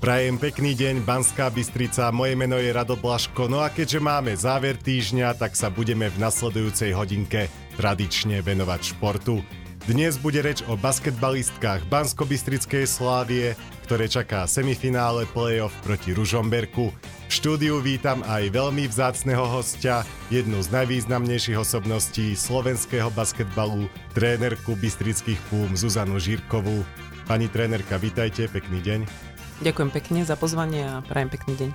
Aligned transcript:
Prajem 0.00 0.40
pekný 0.40 0.72
deň, 0.80 1.04
Banská 1.04 1.52
Bystrica, 1.52 2.08
moje 2.08 2.32
meno 2.32 2.56
je 2.56 2.72
Rado 2.72 2.96
Blaško, 2.96 3.52
no 3.52 3.60
a 3.60 3.68
keďže 3.68 4.00
máme 4.00 4.32
záver 4.32 4.80
týždňa, 4.80 5.36
tak 5.36 5.52
sa 5.52 5.68
budeme 5.68 6.08
v 6.08 6.16
nasledujúcej 6.16 6.96
hodinke 6.96 7.52
tradične 7.76 8.40
venovať 8.40 8.96
športu. 8.96 9.44
Dnes 9.84 10.16
bude 10.16 10.40
reč 10.40 10.64
o 10.72 10.80
basketbalistkách 10.80 11.84
Bansko-Bystrickej 11.92 12.88
Slávie, 12.88 13.52
ktoré 13.84 14.08
čaká 14.08 14.48
semifinále 14.48 15.28
play-off 15.36 15.76
proti 15.84 16.16
Ružomberku. 16.16 16.96
V 16.96 17.32
štúdiu 17.32 17.84
vítam 17.84 18.24
aj 18.24 18.56
veľmi 18.56 18.88
vzácneho 18.88 19.44
hostia, 19.52 20.08
jednu 20.32 20.64
z 20.64 20.80
najvýznamnejších 20.80 21.60
osobností 21.60 22.32
slovenského 22.40 23.12
basketbalu, 23.12 23.84
trénerku 24.16 24.80
Bystrických 24.80 25.44
Púm 25.52 25.76
Zuzanu 25.76 26.16
Žírkovú. 26.16 26.88
Pani 27.28 27.52
trénerka, 27.52 28.00
vítajte, 28.00 28.48
pekný 28.48 28.80
deň. 28.80 29.29
Ďakujem 29.60 29.90
pekne 29.92 30.20
za 30.24 30.40
pozvanie 30.40 30.88
a 30.88 31.04
prajem 31.04 31.28
pekný 31.28 31.52
deň. 31.60 31.70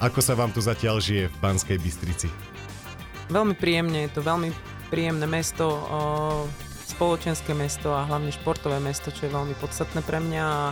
Ako 0.00 0.24
sa 0.24 0.32
vám 0.32 0.56
tu 0.56 0.64
zatiaľ 0.64 1.04
žije 1.04 1.28
v 1.28 1.36
Banskej 1.44 1.76
Bystrici? 1.76 2.32
Veľmi 3.28 3.52
príjemne, 3.52 4.08
je 4.08 4.16
to 4.16 4.24
veľmi 4.24 4.48
príjemné 4.88 5.28
mesto, 5.28 5.68
spoločenské 6.88 7.52
mesto 7.52 7.92
a 7.92 8.08
hlavne 8.08 8.32
športové 8.32 8.80
mesto, 8.80 9.12
čo 9.12 9.28
je 9.28 9.36
veľmi 9.36 9.52
podstatné 9.60 10.00
pre 10.00 10.16
mňa 10.16 10.44
a, 10.44 10.64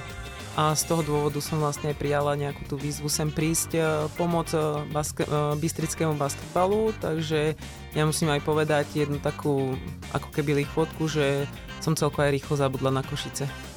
a 0.56 0.62
z 0.72 0.82
toho 0.88 1.04
dôvodu 1.04 1.36
som 1.44 1.60
vlastne 1.60 1.92
aj 1.92 2.00
prijala 2.00 2.32
nejakú 2.32 2.64
tú 2.64 2.80
výzvu 2.80 3.12
sem 3.12 3.28
prísť 3.28 3.70
e, 3.76 3.80
pomoc 4.16 4.48
e, 4.50 4.60
baske, 4.88 5.28
e, 5.28 5.56
bystrickému 5.60 6.16
basketbalu, 6.16 6.96
takže 6.96 7.54
ja 7.92 8.02
musím 8.08 8.32
aj 8.32 8.40
povedať 8.42 8.88
jednu 8.96 9.20
takú 9.20 9.76
ako 10.16 10.28
keby 10.32 10.64
lichotku, 10.64 11.04
že 11.06 11.44
som 11.84 11.92
celko 11.92 12.24
aj 12.24 12.34
rýchlo 12.40 12.56
zabudla 12.56 12.90
na 12.90 13.04
Košice. 13.04 13.67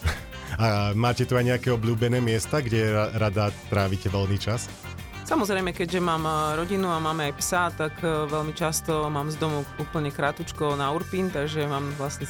A 0.61 0.93
máte 0.93 1.25
tu 1.25 1.33
aj 1.33 1.41
nejaké 1.41 1.73
obľúbené 1.73 2.21
miesta, 2.21 2.61
kde 2.61 2.93
rada 3.17 3.49
trávite 3.73 4.13
voľný 4.13 4.37
čas? 4.37 4.69
Samozrejme, 5.25 5.73
keďže 5.73 6.03
mám 6.03 6.21
eh, 6.27 6.59
rodinu 6.59 6.91
a 6.91 7.01
máme 7.01 7.31
aj 7.31 7.33
psa, 7.41 7.63
tak 7.73 7.97
eh, 8.05 8.29
veľmi 8.29 8.53
často 8.53 9.09
mám 9.09 9.31
z 9.33 9.41
domu 9.41 9.65
úplne 9.81 10.13
krátučko 10.13 10.77
na 10.77 10.93
Urpín, 10.93 11.33
takže 11.33 11.65
mám 11.65 11.89
vlastne 11.97 12.29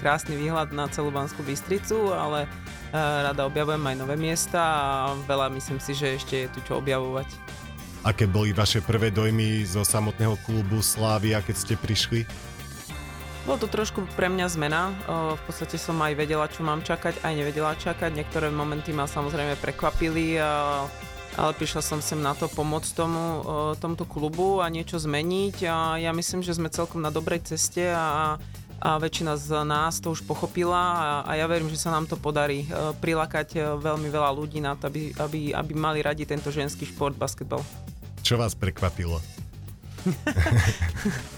krásny 0.00 0.40
výhľad 0.40 0.72
na 0.72 0.88
celú 0.88 1.12
Banskú 1.12 1.44
Bystricu, 1.44 2.16
ale 2.16 2.46
eh, 2.46 2.96
rada 2.96 3.44
objavujem 3.44 3.82
aj 3.82 3.96
nové 4.00 4.16
miesta 4.16 4.62
a 4.62 5.12
veľa 5.28 5.52
myslím 5.58 5.76
si, 5.76 5.92
že 5.92 6.16
ešte 6.16 6.46
je 6.46 6.48
tu 6.48 6.64
čo 6.64 6.80
objavovať. 6.80 7.28
Aké 8.06 8.24
boli 8.24 8.54
vaše 8.54 8.78
prvé 8.78 9.10
dojmy 9.10 9.66
zo 9.66 9.82
samotného 9.82 10.38
klubu 10.46 10.78
Slávia, 10.80 11.42
keď 11.42 11.56
ste 11.58 11.74
prišli? 11.74 12.24
Bolo 13.46 13.62
to 13.62 13.70
trošku 13.70 14.02
pre 14.18 14.26
mňa 14.26 14.46
zmena. 14.50 14.90
V 15.06 15.42
podstate 15.46 15.78
som 15.78 15.94
aj 16.02 16.18
vedela, 16.18 16.50
čo 16.50 16.66
mám 16.66 16.82
čakať, 16.82 17.22
aj 17.22 17.30
nevedela 17.30 17.78
čakať. 17.78 18.10
Niektoré 18.10 18.50
momenty 18.50 18.90
ma 18.90 19.06
samozrejme 19.06 19.54
prekvapili, 19.62 20.34
ale 21.38 21.52
prišla 21.54 21.78
som 21.78 22.02
sem 22.02 22.18
na 22.18 22.34
to 22.34 22.50
pomôcť 22.50 22.90
tomu, 22.98 23.46
tomuto 23.78 24.02
klubu 24.02 24.58
a 24.58 24.66
niečo 24.66 24.98
zmeniť. 24.98 25.62
A 25.70 25.94
ja 26.02 26.10
myslím, 26.10 26.42
že 26.42 26.58
sme 26.58 26.74
celkom 26.74 26.98
na 26.98 27.14
dobrej 27.14 27.46
ceste 27.54 27.86
a 27.94 28.34
a 28.76 29.00
väčšina 29.00 29.40
z 29.40 29.64
nás 29.64 30.04
to 30.04 30.12
už 30.12 30.20
pochopila 30.28 30.76
a, 30.76 31.08
a 31.24 31.40
ja 31.40 31.48
verím, 31.48 31.72
že 31.72 31.80
sa 31.80 31.88
nám 31.88 32.04
to 32.04 32.20
podarí 32.20 32.68
prilákať 33.00 33.80
veľmi 33.80 34.12
veľa 34.12 34.30
ľudí 34.36 34.60
na 34.60 34.76
to, 34.76 34.92
aby, 34.92 35.16
aby, 35.16 35.40
aby 35.56 35.72
mali 35.72 36.04
radi 36.04 36.28
tento 36.28 36.52
ženský 36.52 36.84
šport, 36.84 37.16
basketbal. 37.16 37.64
Čo 38.20 38.36
vás 38.36 38.52
prekvapilo? 38.52 39.24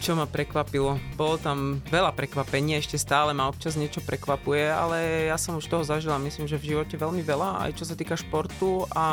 čo 0.00 0.12
ma 0.14 0.28
prekvapilo. 0.28 1.00
Bolo 1.16 1.36
tam 1.40 1.80
veľa 1.88 2.12
prekvapení, 2.12 2.76
ešte 2.76 3.00
stále 3.00 3.32
ma 3.32 3.48
občas 3.48 3.74
niečo 3.80 4.04
prekvapuje, 4.04 4.68
ale 4.68 5.28
ja 5.32 5.36
som 5.40 5.56
už 5.56 5.66
toho 5.66 5.84
zažila, 5.84 6.20
myslím, 6.20 6.44
že 6.44 6.60
v 6.60 6.76
živote 6.76 7.00
veľmi 7.00 7.24
veľa, 7.24 7.64
aj 7.68 7.72
čo 7.80 7.84
sa 7.88 7.96
týka 7.96 8.14
športu 8.16 8.84
a 8.92 9.06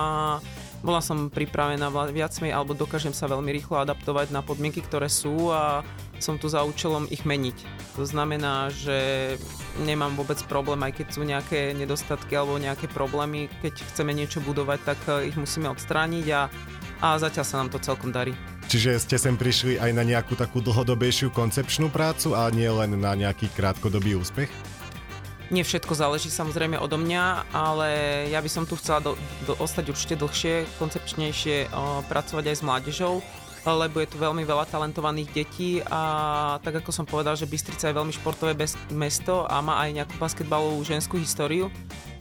bola 0.82 0.98
som 0.98 1.30
pripravená 1.30 1.94
viac 2.10 2.34
menej, 2.42 2.58
alebo 2.58 2.74
dokážem 2.74 3.14
sa 3.14 3.30
veľmi 3.30 3.54
rýchlo 3.54 3.86
adaptovať 3.86 4.34
na 4.34 4.42
podmienky, 4.42 4.82
ktoré 4.82 5.08
sú 5.14 5.54
a 5.54 5.86
som 6.18 6.42
tu 6.42 6.50
za 6.50 6.66
účelom 6.66 7.06
ich 7.10 7.22
meniť. 7.22 7.58
To 7.98 8.06
znamená, 8.06 8.74
že 8.74 8.98
nemám 9.86 10.18
vôbec 10.18 10.42
problém, 10.50 10.82
aj 10.82 11.02
keď 11.02 11.08
sú 11.14 11.22
nejaké 11.22 11.74
nedostatky 11.78 12.34
alebo 12.34 12.58
nejaké 12.58 12.90
problémy, 12.90 13.50
keď 13.62 13.78
chceme 13.94 14.14
niečo 14.14 14.42
budovať, 14.42 14.80
tak 14.86 15.00
ich 15.22 15.38
musíme 15.38 15.70
odstrániť 15.70 16.26
a, 16.34 16.50
a 17.02 17.18
zatiaľ 17.18 17.46
sa 17.46 17.60
nám 17.60 17.74
to 17.74 17.82
celkom 17.82 18.14
darí. 18.14 18.38
Čiže 18.70 19.02
ste 19.02 19.18
sem 19.18 19.36
prišli 19.36 19.82
aj 19.82 19.92
na 19.92 20.06
nejakú 20.06 20.38
takú 20.38 20.64
dlhodobejšiu 20.64 21.34
koncepčnú 21.34 21.92
prácu 21.92 22.38
a 22.38 22.48
nie 22.54 22.70
len 22.70 22.96
na 22.96 23.18
nejaký 23.18 23.52
krátkodobý 23.52 24.16
úspech? 24.16 24.48
Nie 25.52 25.68
všetko 25.68 25.92
záleží 25.92 26.32
samozrejme 26.32 26.80
odo 26.80 26.96
mňa, 26.96 27.52
ale 27.52 27.90
ja 28.32 28.40
by 28.40 28.48
som 28.48 28.64
tu 28.64 28.80
chcela 28.80 29.04
do, 29.04 29.20
do, 29.44 29.52
ostať 29.60 29.92
určite 29.92 30.16
dlhšie, 30.16 30.64
koncepčnejšie 30.80 31.68
o, 31.76 32.00
pracovať 32.08 32.46
aj 32.48 32.56
s 32.56 32.64
mládežou, 32.64 33.20
lebo 33.66 34.02
je 34.02 34.10
tu 34.10 34.18
veľmi 34.18 34.42
veľa 34.42 34.66
talentovaných 34.70 35.30
detí 35.30 35.72
a 35.86 36.02
tak 36.66 36.82
ako 36.82 36.90
som 36.90 37.06
povedal, 37.06 37.38
že 37.38 37.46
Bystrica 37.46 37.90
je 37.90 37.98
veľmi 37.98 38.14
športové 38.14 38.58
mesto 38.90 39.46
a 39.46 39.62
má 39.62 39.78
aj 39.86 40.02
nejakú 40.02 40.16
basketbalovú 40.18 40.82
ženskú 40.82 41.22
históriu 41.22 41.70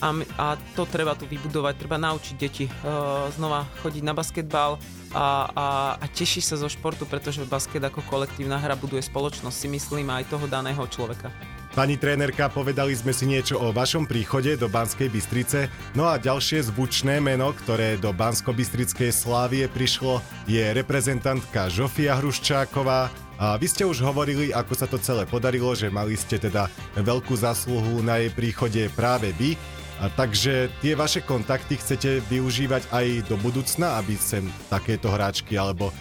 a, 0.04 0.12
a 0.36 0.46
to 0.76 0.84
treba 0.84 1.16
tu 1.16 1.24
vybudovať, 1.24 1.74
treba 1.80 1.96
naučiť 1.96 2.34
deti 2.36 2.64
uh, 2.68 3.28
znova 3.36 3.64
chodiť 3.80 4.02
na 4.04 4.12
basketbal 4.12 4.76
a, 5.12 5.48
a, 5.52 5.66
a 5.96 6.04
teší 6.12 6.44
sa 6.44 6.60
zo 6.60 6.68
športu, 6.68 7.08
pretože 7.08 7.44
basket 7.48 7.82
ako 7.82 8.04
kolektívna 8.08 8.60
hra 8.60 8.76
buduje 8.76 9.00
spoločnosť, 9.00 9.56
si 9.56 9.68
myslím, 9.68 10.08
aj 10.12 10.28
toho 10.28 10.44
daného 10.44 10.80
človeka. 10.88 11.32
Pani 11.80 11.96
trénerka, 11.96 12.52
povedali 12.52 12.92
sme 12.92 13.08
si 13.08 13.24
niečo 13.24 13.56
o 13.56 13.72
vašom 13.72 14.04
príchode 14.04 14.52
do 14.52 14.68
Banskej 14.68 15.08
Bystrice, 15.08 15.72
no 15.96 16.12
a 16.12 16.20
ďalšie 16.20 16.68
zvučné 16.68 17.24
meno, 17.24 17.56
ktoré 17.56 17.96
do 17.96 18.12
Bansko-Bystrickej 18.12 19.08
Slávie 19.08 19.64
prišlo, 19.64 20.20
je 20.44 20.60
reprezentantka 20.76 21.72
Žofia 21.72 22.20
Hruščáková, 22.20 23.08
a 23.40 23.56
vy 23.56 23.64
ste 23.64 23.88
už 23.88 24.04
hovorili, 24.04 24.52
ako 24.52 24.76
sa 24.76 24.84
to 24.84 25.00
celé 25.00 25.24
podarilo, 25.24 25.72
že 25.72 25.88
mali 25.88 26.20
ste 26.20 26.36
teda 26.36 26.68
veľkú 27.00 27.32
zasluhu 27.32 28.04
na 28.04 28.20
jej 28.20 28.28
príchode 28.28 28.84
práve 28.92 29.32
vy. 29.40 29.56
A 30.04 30.12
takže 30.12 30.68
tie 30.84 30.92
vaše 30.92 31.24
kontakty 31.24 31.80
chcete 31.80 32.20
využívať 32.28 32.92
aj 32.92 33.24
do 33.32 33.40
budúcna, 33.40 33.96
aby 33.96 34.20
sem 34.20 34.44
takéto 34.68 35.08
hráčky 35.08 35.56
alebo 35.56 35.96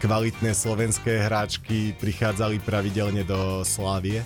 kvalitné 0.00 0.56
slovenské 0.56 1.20
hráčky 1.28 1.92
prichádzali 2.00 2.64
pravidelne 2.64 3.28
do 3.28 3.60
Slávie? 3.60 4.24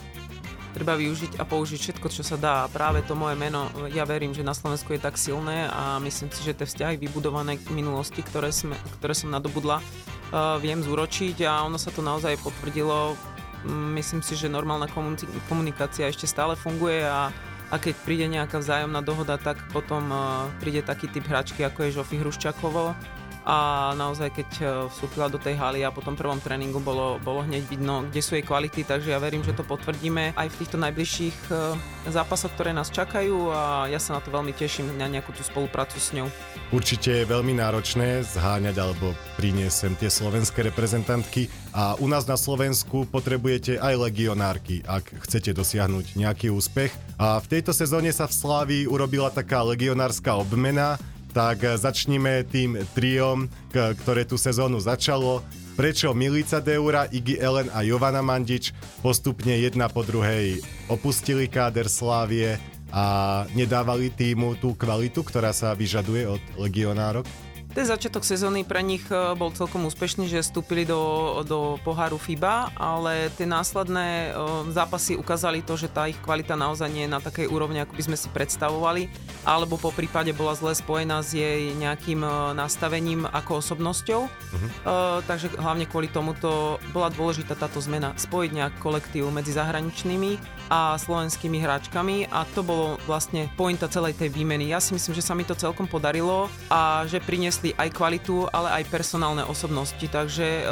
Treba 0.73 0.97
využiť 0.97 1.37
a 1.37 1.45
použiť 1.45 1.79
všetko, 1.79 2.09
čo 2.09 2.25
sa 2.25 2.41
dá. 2.41 2.65
A 2.65 2.71
práve 2.73 3.05
to 3.05 3.13
moje 3.13 3.37
meno, 3.37 3.69
ja 3.93 4.09
verím, 4.09 4.33
že 4.33 4.41
na 4.41 4.57
Slovensku 4.57 4.97
je 4.97 5.05
tak 5.05 5.21
silné 5.21 5.69
a 5.69 6.01
myslím 6.01 6.33
si, 6.33 6.41
že 6.41 6.57
tie 6.57 6.65
vzťahy 6.65 6.97
vybudované 6.97 7.61
k 7.61 7.77
minulosti, 7.77 8.25
ktoré, 8.25 8.49
sme, 8.49 8.73
ktoré 8.97 9.13
som 9.13 9.29
nadobudla, 9.29 9.85
uh, 9.85 10.57
viem 10.57 10.81
zúročiť 10.81 11.45
a 11.45 11.61
ono 11.69 11.77
sa 11.77 11.93
to 11.93 12.01
naozaj 12.01 12.41
potvrdilo. 12.41 13.21
Myslím 13.69 14.25
si, 14.25 14.35
že 14.35 14.51
normálna 14.51 14.91
komunikácia 15.47 16.09
ešte 16.09 16.25
stále 16.27 16.57
funguje 16.57 17.05
a 17.05 17.31
a 17.73 17.81
keď 17.81 17.95
príde 18.05 18.29
nejaká 18.29 18.61
vzájomná 18.61 19.01
dohoda, 19.01 19.41
tak 19.41 19.57
potom 19.73 20.05
uh, 20.13 20.45
príde 20.61 20.85
taký 20.85 21.09
typ 21.09 21.25
hračky, 21.25 21.65
ako 21.65 21.89
je 21.89 21.97
Žofy 21.97 22.21
Hruščakovo 22.21 22.93
a 23.43 23.91
naozaj 23.99 24.31
keď 24.31 24.49
uh, 24.63 24.69
vstúpila 24.87 25.27
do 25.27 25.39
tej 25.39 25.59
haly 25.59 25.83
a 25.83 25.95
po 25.95 26.03
tom 26.03 26.15
prvom 26.15 26.39
tréningu 26.39 26.79
bolo, 26.79 27.19
bolo 27.23 27.43
hneď 27.43 27.67
vidno, 27.67 28.07
kde 28.07 28.21
sú 28.23 28.39
jej 28.39 28.47
kvality, 28.47 28.87
takže 28.87 29.11
ja 29.11 29.19
verím, 29.19 29.43
že 29.43 29.55
to 29.55 29.67
potvrdíme 29.67 30.35
aj 30.39 30.49
v 30.51 30.59
týchto 30.63 30.79
najbližších 30.79 31.39
uh, 31.51 31.75
zápasoch, 32.11 32.55
ktoré 32.55 32.71
nás 32.71 32.91
čakajú 32.91 33.51
a 33.51 33.87
ja 33.91 33.99
sa 33.99 34.19
na 34.19 34.21
to 34.23 34.31
veľmi 34.31 34.55
teším 34.55 34.95
na 34.99 35.11
nejakú 35.11 35.35
tú 35.35 35.43
spoluprácu 35.43 35.99
s 35.99 36.15
ňou. 36.15 36.31
Určite 36.73 37.23
je 37.23 37.29
veľmi 37.29 37.53
náročné 37.59 38.25
zháňať 38.25 38.77
alebo 38.81 39.13
priniesť 39.37 39.77
sem 39.77 39.95
tie 39.99 40.09
slovenské 40.09 40.65
reprezentantky 40.73 41.53
a 41.77 42.01
u 42.01 42.09
nás 42.09 42.25
na 42.25 42.41
Slovensku 42.41 43.05
potrebujete 43.09 43.77
aj 43.77 44.09
legionárky, 44.09 44.81
ak 44.89 45.05
chcete 45.29 45.53
dosiahnuť 45.53 46.17
nejaký 46.17 46.49
úspech. 46.49 46.93
A 47.21 47.37
v 47.45 47.47
tejto 47.53 47.77
sezóne 47.77 48.09
sa 48.09 48.25
v 48.25 48.35
Slávii 48.35 48.85
urobila 48.89 49.29
taká 49.29 49.61
legionárska 49.61 50.33
obmena, 50.33 50.97
tak 51.33 51.65
začníme 51.65 52.45
tým 52.47 52.77
triom, 52.93 53.49
ktoré 53.73 54.29
tú 54.29 54.37
sezónu 54.37 54.79
začalo. 54.79 55.41
Prečo 55.73 56.13
Milica 56.13 56.61
Deura, 56.61 57.09
Iggy 57.09 57.41
Ellen 57.41 57.73
a 57.73 57.81
Jovana 57.81 58.21
Mandič 58.21 58.77
postupne 59.01 59.57
jedna 59.57 59.89
po 59.89 60.05
druhej 60.05 60.61
opustili 60.93 61.49
káder 61.49 61.89
Slávie 61.89 62.61
a 62.93 63.05
nedávali 63.57 64.13
týmu 64.13 64.61
tú 64.61 64.77
kvalitu, 64.77 65.25
ktorá 65.25 65.57
sa 65.57 65.73
vyžaduje 65.73 66.29
od 66.29 66.43
legionárok? 66.61 67.25
Ten 67.73 67.89
začiatok 67.89 68.21
sezóny 68.21 68.69
pre 68.69 68.85
nich 68.85 69.01
e, 69.09 69.17
bol 69.33 69.49
celkom 69.49 69.89
úspešný, 69.89 70.29
že 70.29 70.45
vstúpili 70.45 70.85
do, 70.85 71.41
do 71.49 71.81
poháru 71.81 72.21
FIBA, 72.21 72.77
ale 72.77 73.33
tie 73.33 73.49
následné 73.49 74.29
e, 74.29 74.69
zápasy 74.77 75.17
ukázali 75.17 75.65
to, 75.65 75.81
že 75.81 75.89
tá 75.89 76.05
ich 76.05 76.21
kvalita 76.21 76.53
naozaj 76.53 76.93
nie 76.93 77.09
je 77.09 77.15
na 77.17 77.25
takej 77.25 77.49
úrovni, 77.49 77.81
ako 77.81 77.97
by 77.97 78.03
sme 78.13 78.17
si 78.21 78.29
predstavovali, 78.29 79.09
alebo 79.49 79.81
po 79.81 79.89
prípade 79.89 80.37
bola 80.37 80.53
zle 80.53 80.77
spojená 80.77 81.25
s 81.25 81.33
jej 81.33 81.73
nejakým 81.73 82.21
e, 82.21 82.29
nastavením 82.53 83.25
ako 83.25 83.65
osobnosťou. 83.65 84.21
Uh-huh. 84.29 84.71
Takže 85.25 85.57
hlavne 85.57 85.89
kvôli 85.89 86.13
tomuto 86.13 86.77
bola 86.93 87.09
dôležitá 87.09 87.57
táto 87.57 87.81
zmena, 87.81 88.13
spojiť 88.21 88.51
nejak 88.53 88.75
kolektív 88.85 89.33
medzi 89.33 89.57
zahraničnými 89.57 90.37
a 90.69 91.01
slovenskými 91.01 91.57
hráčkami 91.57 92.29
a 92.29 92.45
to 92.53 92.61
bolo 92.61 93.01
vlastne 93.09 93.49
pointa 93.57 93.89
celej 93.89 94.21
tej 94.21 94.29
výmeny. 94.29 94.69
Ja 94.69 94.81
si 94.81 94.93
myslím, 94.93 95.17
že 95.17 95.25
sa 95.25 95.33
mi 95.33 95.49
to 95.49 95.57
celkom 95.57 95.89
podarilo 95.89 96.53
a 96.69 97.09
že 97.09 97.25
priniesli 97.63 97.79
aj 97.79 97.95
kvalitu, 97.95 98.51
ale 98.51 98.83
aj 98.83 98.91
personálne 98.91 99.47
osobnosti. 99.47 100.03
Takže 100.03 100.67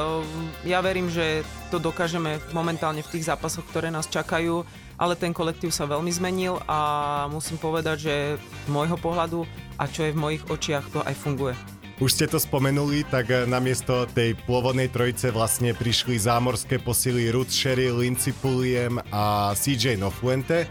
ja 0.67 0.79
verím, 0.83 1.07
že 1.07 1.47
to 1.71 1.79
dokážeme 1.79 2.43
momentálne 2.51 3.07
v 3.07 3.13
tých 3.15 3.31
zápasoch, 3.31 3.63
ktoré 3.71 3.95
nás 3.95 4.11
čakajú 4.11 4.67
ale 5.01 5.17
ten 5.17 5.33
kolektív 5.33 5.73
sa 5.73 5.89
veľmi 5.89 6.13
zmenil 6.13 6.61
a 6.69 7.25
musím 7.33 7.57
povedať, 7.57 8.05
že 8.05 8.15
z 8.37 8.69
môjho 8.69 9.01
pohľadu 9.01 9.49
a 9.81 9.89
čo 9.89 10.05
je 10.05 10.13
v 10.13 10.21
mojich 10.21 10.45
očiach, 10.45 10.93
to 10.93 11.01
aj 11.01 11.17
funguje. 11.17 11.57
Už 12.05 12.13
ste 12.13 12.29
to 12.29 12.37
spomenuli, 12.37 13.09
tak 13.09 13.33
eh, 13.33 13.49
namiesto 13.49 14.05
tej 14.13 14.37
pôvodnej 14.45 14.93
trojice 14.93 15.33
vlastne 15.33 15.73
prišli 15.73 16.21
zámorské 16.21 16.85
posily 16.85 17.33
Ruth 17.33 17.49
Sherry, 17.49 17.89
Lindsay 17.89 18.37
Puliem 18.37 19.01
a 19.09 19.57
CJ 19.57 19.97
Nofuente. 19.97 20.69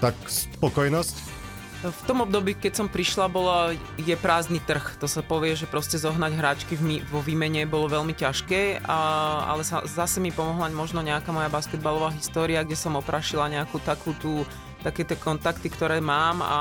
Tak 0.00 0.16
spokojnosť? 0.24 1.35
V 1.84 2.02
tom 2.08 2.24
období, 2.24 2.56
keď 2.56 2.72
som 2.72 2.88
prišla, 2.88 3.28
bolo, 3.28 3.76
je 4.00 4.16
prázdny 4.16 4.64
trh. 4.64 4.96
To 4.96 5.04
sa 5.04 5.20
povie, 5.20 5.52
že 5.52 5.68
proste 5.68 6.00
zohnať 6.00 6.32
hráčky 6.32 6.72
v, 6.72 7.04
vo 7.04 7.20
výmene 7.20 7.68
bolo 7.68 7.92
veľmi 7.92 8.16
ťažké, 8.16 8.80
a, 8.80 8.98
ale 9.52 9.60
sa, 9.60 9.84
zase 9.84 10.16
mi 10.18 10.32
pomohla 10.32 10.72
možno 10.72 11.04
nejaká 11.04 11.30
moja 11.36 11.52
basketbalová 11.52 12.16
história, 12.16 12.64
kde 12.64 12.80
som 12.80 12.96
oprašila 12.96 13.52
nejakú 13.52 13.76
takú 13.84 14.16
tú 14.16 14.48
také 14.82 15.02
tie 15.02 15.16
kontakty, 15.18 15.72
ktoré 15.72 15.98
mám, 15.98 16.44
a, 16.44 16.60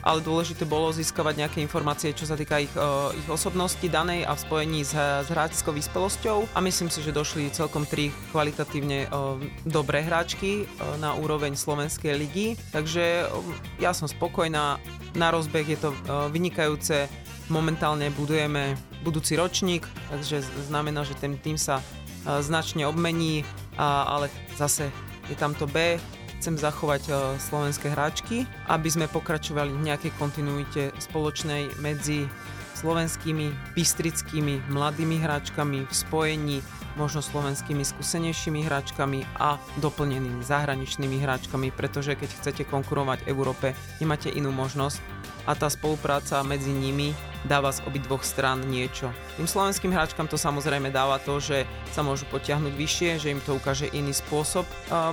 ale 0.00 0.18
dôležité 0.24 0.64
bolo 0.64 0.94
získavať 0.94 1.44
nejaké 1.44 1.58
informácie, 1.60 2.16
čo 2.16 2.24
sa 2.24 2.38
týka 2.38 2.62
ich, 2.62 2.72
uh, 2.78 3.12
ich 3.12 3.28
osobnosti 3.28 3.84
danej 3.84 4.24
a 4.24 4.32
v 4.32 4.42
spojení 4.42 4.80
s, 4.86 4.94
s 4.96 5.28
hráčskou 5.28 5.74
vyspelosťou. 5.76 6.56
A 6.56 6.58
myslím 6.64 6.88
si, 6.88 7.04
že 7.04 7.12
došli 7.12 7.52
celkom 7.52 7.84
tri 7.84 8.14
kvalitatívne 8.32 9.08
uh, 9.10 9.36
dobré 9.66 10.00
hráčky 10.06 10.64
uh, 10.64 10.96
na 11.02 11.12
úroveň 11.18 11.58
Slovenskej 11.58 12.16
ligy, 12.16 12.56
takže 12.72 13.28
uh, 13.28 13.34
ja 13.82 13.92
som 13.92 14.08
spokojná, 14.08 14.78
na 15.14 15.28
rozbeh 15.28 15.66
je 15.68 15.78
to 15.78 15.90
uh, 15.92 16.30
vynikajúce, 16.32 17.12
momentálne 17.52 18.08
budujeme 18.16 18.72
budúci 19.04 19.36
ročník, 19.36 19.84
takže 20.08 20.40
znamená, 20.64 21.04
že 21.04 21.12
ten 21.12 21.36
tým 21.36 21.60
sa 21.60 21.84
uh, 21.84 22.40
značne 22.40 22.88
obmení, 22.88 23.44
a, 23.76 24.06
ale 24.16 24.32
zase 24.56 24.88
je 25.28 25.36
tam 25.36 25.52
to 25.52 25.68
B, 25.68 26.00
chcem 26.44 26.60
zachovať 26.60 27.02
uh, 27.08 27.16
slovenské 27.40 27.88
hráčky, 27.88 28.44
aby 28.68 28.84
sme 28.92 29.08
pokračovali 29.08 29.72
v 29.72 29.88
nejakej 29.88 30.12
kontinuite 30.20 30.92
spoločnej 31.00 31.80
medzi 31.80 32.28
slovenskými, 32.76 33.72
bystrickými, 33.72 34.68
mladými 34.68 35.24
hráčkami 35.24 35.88
v 35.88 35.94
spojení 35.96 36.60
možno 37.00 37.24
slovenskými 37.24 37.80
skúsenejšími 37.80 38.60
hráčkami 38.60 39.24
a 39.40 39.56
doplnenými 39.80 40.44
zahraničnými 40.44 41.16
hráčkami, 41.16 41.72
pretože 41.72 42.12
keď 42.12 42.28
chcete 42.36 42.62
konkurovať 42.68 43.24
Európe, 43.24 43.72
nemáte 44.04 44.28
inú 44.28 44.52
možnosť. 44.52 45.00
A 45.48 45.56
tá 45.56 45.72
spolupráca 45.72 46.44
medzi 46.44 46.76
nimi 46.76 47.16
dáva 47.44 47.70
z 47.70 47.84
obidvoch 47.84 48.24
strán 48.24 48.64
niečo. 48.64 49.12
Tým 49.36 49.44
slovenským 49.44 49.92
hráčkam 49.92 50.24
to 50.24 50.40
samozrejme 50.40 50.88
dáva 50.88 51.20
to, 51.20 51.38
že 51.40 51.68
sa 51.92 52.00
môžu 52.00 52.24
potiahnuť 52.32 52.72
vyššie, 52.72 53.10
že 53.20 53.32
im 53.32 53.40
to 53.44 53.56
ukáže 53.56 53.92
iný 53.92 54.16
spôsob 54.16 54.64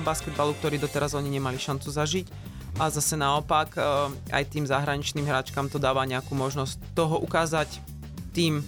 basketbalu, 0.02 0.56
ktorý 0.56 0.80
doteraz 0.80 1.12
oni 1.12 1.28
nemali 1.28 1.60
šancu 1.60 1.92
zažiť 1.92 2.26
a 2.80 2.88
zase 2.88 3.20
naopak 3.20 3.76
aj 4.32 4.44
tým 4.48 4.64
zahraničným 4.64 5.28
hráčkam 5.28 5.68
to 5.68 5.76
dáva 5.76 6.08
nejakú 6.08 6.32
možnosť 6.32 6.80
toho 6.96 7.20
ukázať 7.20 7.68
tým 8.32 8.64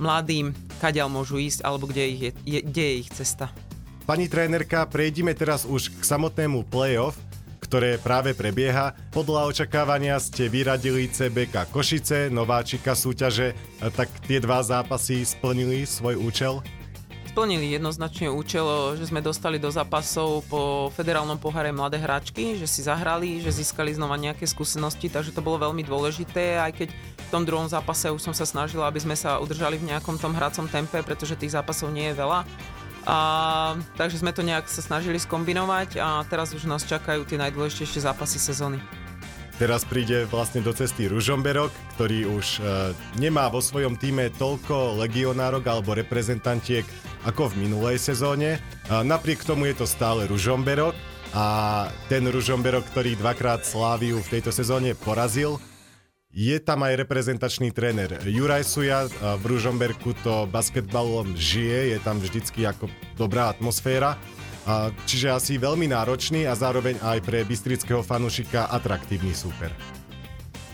mladým, 0.00 0.56
kadiaľ 0.80 1.12
môžu 1.12 1.36
ísť 1.36 1.60
alebo 1.60 1.84
kde, 1.84 2.02
ich 2.08 2.20
je, 2.20 2.30
je, 2.48 2.60
kde 2.64 2.82
je 2.82 2.94
ich 3.04 3.10
cesta. 3.12 3.52
Pani 4.04 4.28
trénerka, 4.28 4.84
prejdime 4.84 5.32
teraz 5.32 5.64
už 5.64 5.88
k 5.88 6.02
samotnému 6.04 6.68
playoff 6.68 7.16
ktoré 7.64 7.96
práve 7.96 8.36
prebieha. 8.36 8.92
Podľa 9.08 9.48
očakávania 9.48 10.20
ste 10.20 10.52
vyradili 10.52 11.08
CBK 11.08 11.72
Košice, 11.72 12.28
nováčika 12.28 12.92
súťaže, 12.92 13.56
tak 13.96 14.12
tie 14.28 14.36
dva 14.44 14.60
zápasy 14.60 15.24
splnili 15.24 15.88
svoj 15.88 16.20
účel? 16.20 16.60
Splnili 17.34 17.74
jednoznačne 17.74 18.30
účel, 18.30 18.94
že 18.94 19.10
sme 19.10 19.18
dostali 19.18 19.58
do 19.58 19.66
zápasov 19.66 20.46
po 20.46 20.86
federálnom 20.94 21.34
poháre 21.34 21.74
mladé 21.74 21.98
hráčky, 21.98 22.54
že 22.54 22.70
si 22.70 22.86
zahrali, 22.86 23.42
že 23.42 23.50
získali 23.50 23.90
znova 23.90 24.14
nejaké 24.14 24.46
skúsenosti, 24.46 25.10
takže 25.10 25.34
to 25.34 25.42
bolo 25.42 25.58
veľmi 25.58 25.82
dôležité, 25.82 26.62
aj 26.62 26.72
keď 26.78 26.88
v 26.94 27.28
tom 27.34 27.42
druhom 27.42 27.66
zápase 27.66 28.06
už 28.06 28.22
som 28.22 28.30
sa 28.30 28.46
snažila, 28.46 28.86
aby 28.86 29.02
sme 29.02 29.18
sa 29.18 29.42
udržali 29.42 29.82
v 29.82 29.90
nejakom 29.90 30.14
tom 30.14 30.30
hracom 30.30 30.70
tempe, 30.70 31.02
pretože 31.02 31.34
tých 31.34 31.58
zápasov 31.58 31.90
nie 31.90 32.14
je 32.14 32.22
veľa 32.22 32.46
a, 33.04 33.76
takže 34.00 34.20
sme 34.24 34.32
to 34.32 34.40
nejak 34.40 34.68
sa 34.68 34.80
snažili 34.80 35.20
skombinovať 35.20 36.00
a 36.00 36.24
teraz 36.28 36.56
už 36.56 36.64
nás 36.64 36.88
čakajú 36.88 37.28
tie 37.28 37.36
najdôležitejšie 37.40 38.04
zápasy 38.04 38.40
sezóny. 38.40 38.80
Teraz 39.54 39.86
príde 39.86 40.26
vlastne 40.26 40.66
do 40.66 40.74
cesty 40.74 41.06
Ružomberok, 41.06 41.70
ktorý 41.94 42.26
už 42.26 42.58
e, 42.58 42.60
nemá 43.22 43.46
vo 43.46 43.62
svojom 43.62 43.94
týme 43.94 44.26
toľko 44.34 44.98
legionárok 44.98 45.62
alebo 45.70 45.94
reprezentantiek 45.94 46.82
ako 47.22 47.54
v 47.54 47.62
minulej 47.62 48.02
sezóne. 48.02 48.58
E, 48.58 48.60
napriek 48.90 49.46
tomu 49.46 49.70
je 49.70 49.78
to 49.78 49.86
stále 49.86 50.26
Ružomberok 50.26 50.98
a 51.38 51.46
ten 52.10 52.26
Ružomberok, 52.26 52.82
ktorý 52.90 53.14
dvakrát 53.14 53.62
Sláviu 53.62 54.18
v 54.26 54.32
tejto 54.38 54.50
sezóne 54.50 54.98
porazil, 54.98 55.62
je 56.34 56.58
tam 56.58 56.82
aj 56.82 56.98
reprezentačný 57.06 57.70
tréner 57.70 58.18
Juraj 58.26 58.66
Suja, 58.66 59.06
v 59.38 59.44
Ružomberku 59.46 60.18
to 60.26 60.50
basketbalom 60.50 61.38
žije, 61.38 61.94
je 61.94 61.98
tam 62.02 62.18
vždycky 62.18 62.66
ako 62.66 62.90
dobrá 63.14 63.54
atmosféra. 63.54 64.18
Čiže 65.06 65.30
asi 65.30 65.52
veľmi 65.62 65.86
náročný 65.86 66.50
a 66.50 66.58
zároveň 66.58 66.98
aj 67.06 67.22
pre 67.22 67.46
bystrického 67.46 68.02
fanušika 68.02 68.66
atraktívny 68.66 69.30
súper. 69.30 69.70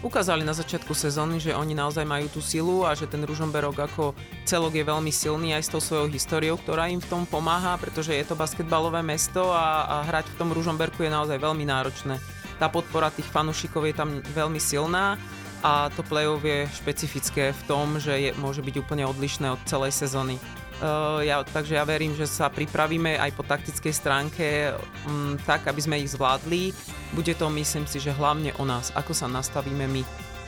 Ukázali 0.01 0.49
na 0.49 0.57
začiatku 0.57 0.97
sezóny, 0.97 1.37
že 1.37 1.53
oni 1.53 1.77
naozaj 1.77 2.09
majú 2.09 2.33
tú 2.33 2.41
silu 2.41 2.89
a 2.89 2.97
že 2.97 3.05
ten 3.05 3.21
Ružomberok 3.21 3.85
ako 3.85 4.17
celok 4.49 4.73
je 4.73 4.89
veľmi 4.89 5.13
silný 5.13 5.53
aj 5.53 5.69
s 5.69 5.73
tou 5.77 5.83
svojou 5.85 6.09
históriou, 6.09 6.56
ktorá 6.56 6.89
im 6.89 7.05
v 7.05 7.11
tom 7.13 7.29
pomáha, 7.29 7.77
pretože 7.77 8.17
je 8.17 8.25
to 8.25 8.33
basketbalové 8.33 9.05
mesto 9.05 9.53
a, 9.53 9.85
a 9.85 9.97
hrať 10.09 10.33
v 10.33 10.39
tom 10.41 10.56
Ružomberku 10.56 11.05
je 11.05 11.13
naozaj 11.13 11.37
veľmi 11.37 11.69
náročné. 11.69 12.17
Tá 12.56 12.73
podpora 12.73 13.13
tých 13.13 13.29
fanúšikov 13.29 13.85
je 13.85 13.93
tam 13.93 14.25
veľmi 14.33 14.56
silná 14.56 15.21
a 15.61 15.93
to 15.93 16.01
play-off 16.01 16.41
je 16.41 16.65
špecifické 16.73 17.53
v 17.53 17.62
tom, 17.69 18.01
že 18.01 18.17
je, 18.17 18.31
môže 18.41 18.65
byť 18.65 18.75
úplne 18.81 19.05
odlišné 19.05 19.53
od 19.53 19.61
celej 19.69 19.93
sezóny. 19.93 20.41
Uh, 20.81 21.21
ja, 21.21 21.45
takže 21.45 21.77
ja 21.77 21.85
verím, 21.85 22.17
že 22.17 22.25
sa 22.25 22.49
pripravíme 22.49 23.21
aj 23.21 23.37
po 23.37 23.45
taktickej 23.45 23.93
stránke 23.93 24.73
um, 25.05 25.37
tak, 25.45 25.69
aby 25.69 25.81
sme 25.85 26.01
ich 26.01 26.17
zvládli. 26.17 26.73
Bude 27.12 27.37
to, 27.37 27.53
myslím 27.53 27.85
si, 27.85 28.01
že 28.01 28.17
hlavne 28.17 28.57
o 28.57 28.65
nás, 28.65 28.89
ako 28.97 29.12
sa 29.12 29.29
nastavíme 29.29 29.85
my. 29.85 30.03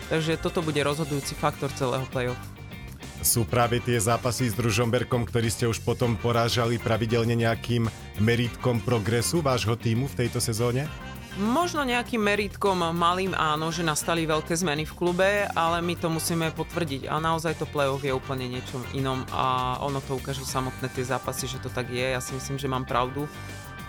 Takže 0.09 0.41
toto 0.41 0.65
bude 0.65 0.81
rozhodujúci 0.81 1.37
faktor 1.37 1.69
celého 1.77 2.09
play-off. 2.09 2.41
Sú 3.21 3.45
práve 3.45 3.79
tie 3.79 4.01
zápasy 4.01 4.51
s 4.51 4.59
Družomberkom, 4.59 5.29
ktorý 5.29 5.47
ste 5.53 5.69
už 5.69 5.85
potom 5.85 6.19
porážali 6.19 6.81
pravidelne 6.81 7.37
nejakým 7.39 7.87
meritkom 8.19 8.83
progresu 8.83 9.45
vášho 9.45 9.77
týmu 9.77 10.09
v 10.11 10.27
tejto 10.27 10.43
sezóne? 10.43 10.91
Možno 11.33 11.81
nejakým 11.81 12.21
meritkom 12.21 12.93
malým 12.93 13.33
áno, 13.33 13.73
že 13.73 13.81
nastali 13.81 14.29
veľké 14.29 14.53
zmeny 14.53 14.85
v 14.85 14.93
klube, 14.93 15.49
ale 15.57 15.81
my 15.81 15.97
to 15.97 16.13
musíme 16.13 16.53
potvrdiť 16.53 17.09
a 17.09 17.17
naozaj 17.25 17.57
to 17.57 17.65
play-off 17.65 18.05
je 18.05 18.13
úplne 18.13 18.45
niečom 18.53 18.85
inom 18.93 19.25
a 19.33 19.81
ono 19.81 20.05
to 20.05 20.21
ukážu 20.21 20.45
samotné 20.45 20.93
tie 20.93 21.01
zápasy, 21.01 21.49
že 21.49 21.57
to 21.65 21.73
tak 21.73 21.89
je. 21.89 22.05
Ja 22.05 22.21
si 22.21 22.37
myslím, 22.37 22.61
že 22.61 22.69
mám 22.69 22.85
pravdu. 22.85 23.25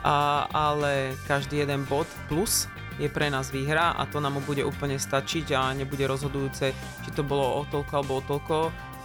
A, 0.07 0.47
ale 0.55 1.19
každý 1.27 1.67
jeden 1.67 1.83
bod 1.83 2.07
plus 2.31 2.71
je 2.95 3.11
pre 3.11 3.27
nás 3.27 3.51
výhra 3.51 3.91
a 3.91 4.07
to 4.07 4.23
nám 4.23 4.39
bude 4.47 4.63
úplne 4.63 4.95
stačiť 4.95 5.51
a 5.51 5.75
nebude 5.75 6.07
rozhodujúce, 6.07 6.71
či 6.75 7.09
to 7.11 7.27
bolo 7.27 7.59
o 7.59 7.67
toľko 7.67 7.91
alebo 7.91 8.13
o 8.19 8.23
toľko 8.23 8.55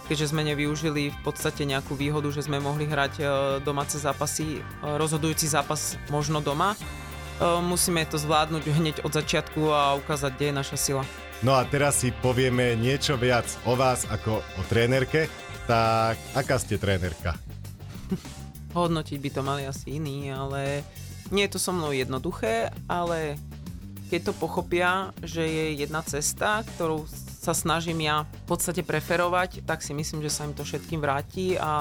keďže 0.09 0.33
sme 0.33 0.41
nevyužili 0.41 1.13
v 1.13 1.19
podstate 1.21 1.69
nejakú 1.69 1.93
výhodu, 1.93 2.25
že 2.33 2.41
sme 2.41 2.57
mohli 2.57 2.89
hrať 2.89 3.13
e, 3.21 3.23
domáce 3.61 4.01
zápasy, 4.01 4.57
e, 4.57 4.61
rozhodujúci 4.97 5.45
zápas 5.45 6.01
možno 6.09 6.41
doma, 6.41 6.73
musíme 7.41 8.03
to 8.05 8.19
zvládnuť 8.19 8.63
hneď 8.67 8.95
od 9.07 9.11
začiatku 9.15 9.71
a 9.71 9.95
ukázať, 9.95 10.31
kde 10.35 10.45
je 10.51 10.55
naša 10.55 10.77
sila. 10.77 11.03
No 11.39 11.55
a 11.55 11.63
teraz 11.63 12.03
si 12.03 12.11
povieme 12.11 12.75
niečo 12.75 13.15
viac 13.15 13.47
o 13.63 13.79
vás 13.79 14.03
ako 14.11 14.43
o 14.43 14.61
trénerke. 14.67 15.31
Tak 15.71 16.19
aká 16.35 16.59
ste 16.59 16.75
trénerka? 16.75 17.39
Hodnotiť 18.77 19.17
by 19.23 19.29
to 19.31 19.41
mali 19.41 19.63
asi 19.63 19.95
iní, 19.95 20.27
ale 20.33 20.83
nie 21.31 21.47
je 21.47 21.55
to 21.55 21.59
so 21.61 21.71
mnou 21.71 21.95
jednoduché, 21.95 22.73
ale 22.91 23.39
keď 24.09 24.33
to 24.33 24.33
pochopia, 24.41 25.13
že 25.21 25.45
je 25.45 25.65
jedna 25.79 26.01
cesta, 26.01 26.65
ktorú 26.75 27.05
sa 27.39 27.55
snažím 27.55 28.03
ja 28.03 28.27
v 28.27 28.51
podstate 28.51 28.83
preferovať, 28.83 29.63
tak 29.63 29.79
si 29.79 29.95
myslím, 29.95 30.19
že 30.19 30.27
sa 30.27 30.43
im 30.43 30.51
to 30.51 30.67
všetkým 30.67 30.99
vráti 30.99 31.55
a 31.55 31.71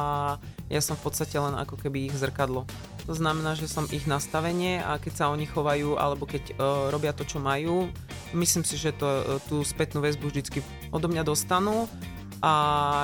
ja 0.71 0.79
som 0.79 0.95
v 0.95 1.11
podstate 1.11 1.35
len 1.35 1.59
ako 1.59 1.75
keby 1.75 2.07
ich 2.07 2.15
zrkadlo. 2.15 2.63
To 3.11 3.15
znamená, 3.17 3.59
že 3.59 3.67
som 3.67 3.91
ich 3.91 4.07
nastavenie 4.07 4.79
a 4.79 5.03
keď 5.03 5.13
sa 5.19 5.25
oni 5.35 5.51
chovajú 5.51 5.99
alebo 5.99 6.31
keď 6.31 6.55
uh, 6.55 6.95
robia 6.95 7.11
to, 7.11 7.27
čo 7.27 7.43
majú, 7.43 7.91
myslím 8.39 8.63
si, 8.63 8.79
že 8.79 8.95
to, 8.95 9.09
uh, 9.09 9.43
tú 9.51 9.67
spätnú 9.67 9.99
väzbu 9.99 10.31
vždycky 10.31 10.63
odo 10.95 11.11
mňa 11.11 11.27
dostanú 11.27 11.91
a 12.39 12.53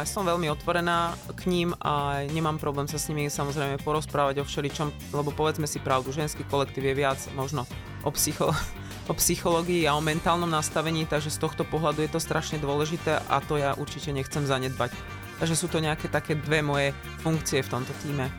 som 0.06 0.22
veľmi 0.22 0.46
otvorená 0.46 1.18
k 1.34 1.50
ním 1.50 1.74
a 1.82 2.22
nemám 2.30 2.62
problém 2.62 2.86
sa 2.86 3.02
s 3.02 3.10
nimi 3.10 3.26
samozrejme 3.26 3.82
porozprávať 3.82 4.38
o 4.38 4.46
všeličom, 4.46 5.10
lebo 5.10 5.34
povedzme 5.34 5.66
si 5.66 5.82
pravdu, 5.82 6.14
ženský 6.14 6.46
kolektív 6.46 6.86
je 6.86 6.94
viac 6.94 7.18
možno 7.34 7.66
o, 8.06 8.14
psycho, 8.14 8.54
o 9.08 9.12
psychológii 9.12 9.84
a 9.84 9.96
o 9.96 10.02
mentálnom 10.04 10.48
nastavení, 10.48 11.04
takže 11.04 11.32
z 11.32 11.38
tohto 11.42 11.62
pohľadu 11.68 12.04
je 12.04 12.10
to 12.12 12.20
strašne 12.20 12.56
dôležité 12.60 13.20
a 13.28 13.36
to 13.44 13.60
ja 13.60 13.76
určite 13.76 14.12
nechcem 14.12 14.44
zanedbať. 14.48 14.94
Takže 15.42 15.54
sú 15.58 15.66
to 15.68 15.82
nejaké 15.82 16.08
také 16.08 16.38
dve 16.38 16.62
moje 16.62 16.94
funkcie 17.20 17.60
v 17.60 17.68
tomto 17.68 17.92
týme. 18.00 18.30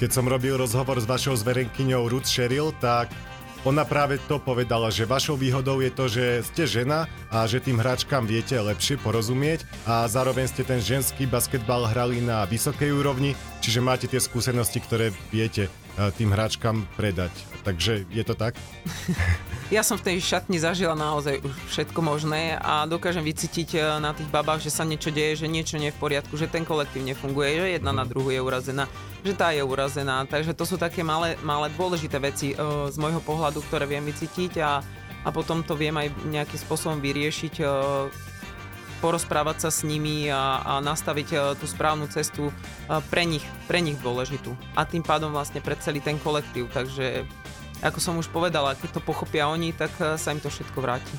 Keď 0.00 0.10
som 0.16 0.24
robil 0.24 0.56
rozhovor 0.56 0.96
s 0.96 1.04
vašou 1.04 1.36
zverenkyňou 1.36 2.08
Ruth 2.08 2.24
Sheryl, 2.24 2.72
tak 2.80 3.12
ona 3.60 3.84
práve 3.84 4.16
to 4.24 4.40
povedala, 4.40 4.88
že 4.88 5.04
vašou 5.04 5.36
výhodou 5.36 5.84
je 5.84 5.92
to, 5.92 6.08
že 6.08 6.24
ste 6.48 6.64
žena 6.64 7.04
a 7.28 7.44
že 7.44 7.60
tým 7.60 7.76
hráčkam 7.76 8.24
viete 8.24 8.56
lepšie 8.56 8.96
porozumieť 8.96 9.68
a 9.84 10.08
zároveň 10.08 10.48
ste 10.48 10.64
ten 10.64 10.80
ženský 10.80 11.28
basketbal 11.28 11.84
hrali 11.84 12.24
na 12.24 12.48
vysokej 12.48 12.88
úrovni, 12.88 13.36
čiže 13.60 13.84
máte 13.84 14.08
tie 14.08 14.16
skúsenosti, 14.16 14.80
ktoré 14.80 15.12
viete 15.28 15.68
tým 16.16 16.30
hráčkam 16.32 16.86
predať. 16.96 17.32
Takže 17.60 18.08
je 18.08 18.24
to 18.24 18.34
tak? 18.34 18.56
Ja 19.70 19.86
som 19.86 19.94
v 19.94 20.02
tej 20.02 20.18
šatni 20.18 20.58
zažila 20.58 20.98
naozaj 20.98 21.46
už 21.46 21.54
všetko 21.70 22.02
možné 22.02 22.58
a 22.58 22.90
dokážem 22.90 23.22
vycítiť 23.22 23.78
eh, 23.78 23.82
na 24.02 24.10
tých 24.10 24.26
babách, 24.26 24.66
že 24.66 24.74
sa 24.74 24.82
niečo 24.82 25.14
deje, 25.14 25.38
že 25.38 25.46
niečo 25.46 25.78
nie 25.78 25.94
je 25.94 25.96
v 25.96 26.02
poriadku, 26.02 26.34
že 26.34 26.50
ten 26.50 26.66
kolektív 26.66 27.06
nefunguje, 27.06 27.54
že 27.54 27.78
jedna 27.78 27.94
na 27.94 28.02
druhú 28.02 28.34
je 28.34 28.42
urazená, 28.42 28.90
že 29.22 29.30
tá 29.30 29.54
je 29.54 29.62
urazená. 29.62 30.26
Takže 30.26 30.58
to 30.58 30.66
sú 30.66 30.74
také 30.74 31.06
malé, 31.06 31.38
malé 31.46 31.70
dôležité 31.78 32.18
veci 32.18 32.50
uh, 32.58 32.90
z 32.90 32.98
môjho 32.98 33.22
pohľadu, 33.22 33.62
ktoré 33.70 33.86
viem 33.86 34.02
vycítiť 34.02 34.58
a, 34.58 34.82
a 35.22 35.28
potom 35.30 35.62
to 35.62 35.78
viem 35.78 35.94
aj 35.94 36.10
nejakým 36.26 36.58
spôsobom 36.66 36.98
vyriešiť. 36.98 37.62
Porozprávať 39.00 39.66
sa 39.66 39.70
s 39.72 39.80
nimi 39.82 40.28
a, 40.28 40.60
a 40.60 40.72
nastaviť 40.84 41.28
uh, 41.32 41.40
tú 41.56 41.64
správnu 41.64 42.06
cestu 42.12 42.52
uh, 42.52 43.00
pre 43.08 43.24
nich, 43.24 43.44
pre 43.64 43.80
nich 43.80 43.96
dôležitú. 44.00 44.52
A 44.76 44.84
tým 44.84 45.00
pádom 45.00 45.32
vlastne 45.32 45.64
pre 45.64 45.76
celý 45.80 46.04
ten 46.04 46.20
kolektív. 46.20 46.68
Takže 46.70 47.24
ako 47.80 47.98
som 47.98 48.14
už 48.20 48.28
povedala, 48.28 48.76
keď 48.76 49.00
to 49.00 49.04
pochopia 49.04 49.48
oni, 49.48 49.72
tak 49.72 49.92
eh, 50.00 50.20
sa 50.20 50.32
im 50.32 50.40
to 50.40 50.52
všetko 50.52 50.78
vráti. 50.84 51.14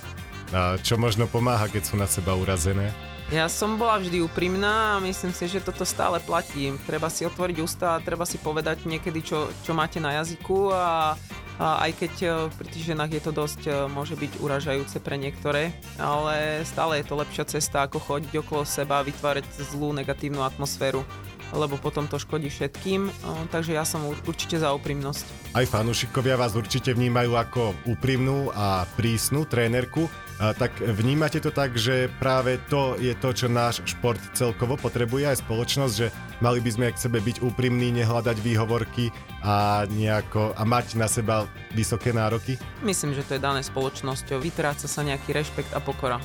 A 0.51 0.77
čo 0.77 0.99
možno 0.99 1.25
pomáha, 1.25 1.71
keď 1.71 1.83
sú 1.87 1.95
na 1.97 2.05
seba 2.05 2.35
urazené? 2.35 2.91
Ja 3.31 3.47
som 3.47 3.79
bola 3.79 3.95
vždy 3.95 4.19
úprimná 4.27 4.99
a 4.99 5.03
myslím 5.07 5.31
si, 5.31 5.47
že 5.47 5.63
toto 5.63 5.87
stále 5.87 6.19
platí. 6.19 6.67
Treba 6.83 7.07
si 7.07 7.23
otvoriť 7.23 7.57
ústa 7.63 7.95
treba 8.03 8.27
si 8.27 8.35
povedať 8.35 8.83
niekedy, 8.83 9.23
čo, 9.23 9.47
čo 9.63 9.71
máte 9.71 10.03
na 10.03 10.19
jazyku 10.19 10.67
a 10.75 11.15
aj 11.59 11.91
keď 11.97 12.13
eh, 12.23 12.31
pri 12.53 12.67
tých 12.69 12.93
ženách 12.93 13.11
je 13.17 13.21
to 13.21 13.31
dosť, 13.33 13.61
eh, 13.67 13.73
môže 13.89 14.15
byť 14.15 14.39
uražajúce 14.39 14.97
pre 15.03 15.17
niektoré, 15.19 15.75
ale 15.99 16.63
stále 16.63 17.01
je 17.01 17.05
to 17.09 17.19
lepšia 17.19 17.45
cesta, 17.49 17.83
ako 17.83 17.99
chodiť 17.99 18.39
okolo 18.45 18.63
seba 18.63 19.01
a 19.01 19.05
vytvárať 19.05 19.45
zlú 19.73 19.91
negatívnu 19.91 20.41
atmosféru 20.45 21.03
lebo 21.51 21.75
potom 21.77 22.07
to 22.07 22.15
škodí 22.17 22.49
všetkým, 22.49 23.11
takže 23.51 23.75
ja 23.75 23.83
som 23.83 24.03
určite 24.25 24.57
za 24.59 24.71
úprimnosť. 24.75 25.55
Aj 25.55 25.67
fanúšikovia 25.67 26.39
vás 26.39 26.55
určite 26.55 26.95
vnímajú 26.95 27.35
ako 27.35 27.75
úprimnú 27.91 28.49
a 28.55 28.87
prísnu 28.95 29.43
trénerku, 29.43 30.07
tak 30.41 30.73
vnímate 30.81 31.37
to 31.37 31.53
tak, 31.53 31.77
že 31.77 32.09
práve 32.17 32.57
to 32.65 32.97
je 32.97 33.13
to, 33.13 33.29
čo 33.29 33.45
náš 33.45 33.85
šport 33.85 34.17
celkovo 34.33 34.73
potrebuje 34.73 35.29
aj 35.29 35.45
spoločnosť, 35.45 35.93
že 35.93 36.09
mali 36.41 36.57
by 36.57 36.69
sme 36.73 36.87
k 36.89 36.97
sebe 36.97 37.21
byť 37.21 37.45
úprimní, 37.45 37.93
nehľadať 38.01 38.41
výhovorky 38.41 39.13
a, 39.45 39.85
nejako, 39.85 40.57
a 40.57 40.63
mať 40.65 40.97
na 40.97 41.05
seba 41.05 41.45
vysoké 41.77 42.09
nároky? 42.09 42.57
Myslím, 42.81 43.13
že 43.13 43.21
to 43.21 43.37
je 43.37 43.45
dané 43.45 43.61
spoločnosťou. 43.61 44.41
Vytráca 44.41 44.89
sa 44.89 45.05
nejaký 45.05 45.29
rešpekt 45.29 45.77
a 45.77 45.79
pokora. 45.83 46.17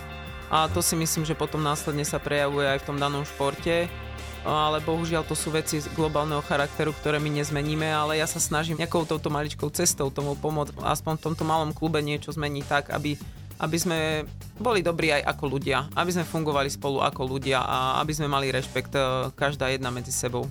A 0.48 0.70
to 0.72 0.80
si 0.80 0.96
myslím, 0.96 1.26
že 1.26 1.36
potom 1.36 1.60
následne 1.60 2.06
sa 2.06 2.16
prejavuje 2.16 2.70
aj 2.70 2.78
v 2.80 2.86
tom 2.88 2.96
danom 2.96 3.26
športe 3.26 3.90
ale 4.46 4.78
bohužiaľ 4.78 5.26
to 5.26 5.34
sú 5.34 5.50
veci 5.50 5.82
z 5.82 5.90
globálneho 5.98 6.38
charakteru, 6.46 6.94
ktoré 6.94 7.18
my 7.18 7.42
nezmeníme, 7.42 7.90
ale 7.90 8.22
ja 8.22 8.30
sa 8.30 8.38
snažím 8.38 8.78
nejakou 8.78 9.02
touto 9.02 9.26
maličkou 9.26 9.66
cestou 9.74 10.06
tomu 10.14 10.38
pomôcť, 10.38 10.78
aspoň 10.86 11.18
v 11.18 11.24
tomto 11.26 11.42
malom 11.42 11.74
klube 11.74 11.98
niečo 11.98 12.30
zmeniť 12.30 12.64
tak, 12.64 12.84
aby 12.94 13.18
aby 13.56 13.76
sme 13.80 14.28
boli 14.60 14.84
dobrí 14.84 15.12
aj 15.12 15.32
ako 15.32 15.44
ľudia, 15.56 15.88
aby 15.96 16.12
sme 16.12 16.28
fungovali 16.28 16.68
spolu 16.68 17.00
ako 17.00 17.24
ľudia 17.24 17.64
a 17.64 18.04
aby 18.04 18.12
sme 18.12 18.28
mali 18.28 18.52
rešpekt 18.52 18.92
e, 18.92 19.32
každá 19.32 19.72
jedna 19.72 19.88
medzi 19.88 20.12
sebou. 20.12 20.44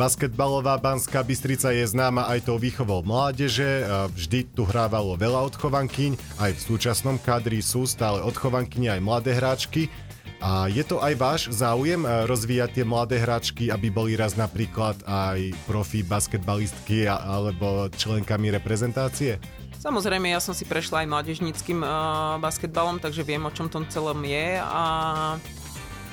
Basketbalová 0.00 0.80
Banská 0.80 1.20
Bystrica 1.20 1.76
je 1.76 1.84
známa 1.84 2.24
aj 2.32 2.48
tou 2.48 2.56
výchovou 2.56 3.04
mládeže, 3.04 3.84
vždy 4.16 4.48
tu 4.56 4.64
hrávalo 4.64 5.12
veľa 5.12 5.52
odchovankyň, 5.52 6.16
aj 6.40 6.56
v 6.56 6.60
súčasnom 6.72 7.20
kadri 7.20 7.60
sú 7.60 7.84
stále 7.84 8.24
odchovankyne 8.24 8.96
aj 8.96 9.00
mladé 9.04 9.36
hráčky. 9.36 9.92
A 10.40 10.72
je 10.72 10.80
to 10.80 11.04
aj 11.04 11.14
váš 11.20 11.40
záujem 11.52 12.00
eh, 12.02 12.24
rozvíjať 12.24 12.80
tie 12.80 12.84
mladé 12.84 13.20
hráčky, 13.20 13.68
aby 13.68 13.92
boli 13.92 14.16
raz 14.16 14.40
napríklad 14.40 14.96
aj 15.04 15.52
profi 15.68 16.00
basketbalistky 16.00 17.04
alebo 17.04 17.92
členkami 17.92 18.48
reprezentácie? 18.56 19.36
Samozrejme, 19.80 20.28
ja 20.28 20.44
som 20.44 20.52
si 20.52 20.68
prešla 20.68 21.04
aj 21.04 21.08
mládežníckým 21.08 21.80
uh, 21.80 22.36
basketbalom, 22.36 23.00
takže 23.00 23.24
viem, 23.24 23.40
o 23.40 23.48
čom 23.48 23.72
tom 23.72 23.88
celom 23.88 24.20
je 24.28 24.60
a 24.60 24.82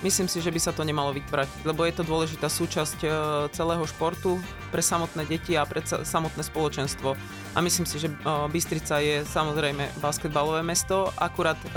Myslím 0.06 0.30
si, 0.30 0.46
že 0.46 0.54
by 0.54 0.62
sa 0.62 0.70
to 0.70 0.86
nemalo 0.86 1.10
vytvárať, 1.10 1.50
lebo 1.66 1.82
je 1.82 1.94
to 1.98 2.06
dôležitá 2.06 2.54
súčasť 2.54 3.00
e, 3.02 3.10
celého 3.50 3.82
športu 3.90 4.38
pre 4.70 4.86
samotné 4.86 5.26
deti 5.26 5.58
a 5.58 5.66
pre 5.66 5.82
samotné 5.82 6.46
spoločenstvo. 6.46 7.18
A 7.58 7.60
myslím 7.66 7.90
si, 7.90 7.98
že 7.98 8.14
e, 8.14 8.16
Bystrica 8.54 9.02
je 9.02 9.26
samozrejme 9.26 9.90
basketbalové 9.98 10.62
mesto, 10.62 11.10
akurát 11.18 11.58
e, 11.58 11.70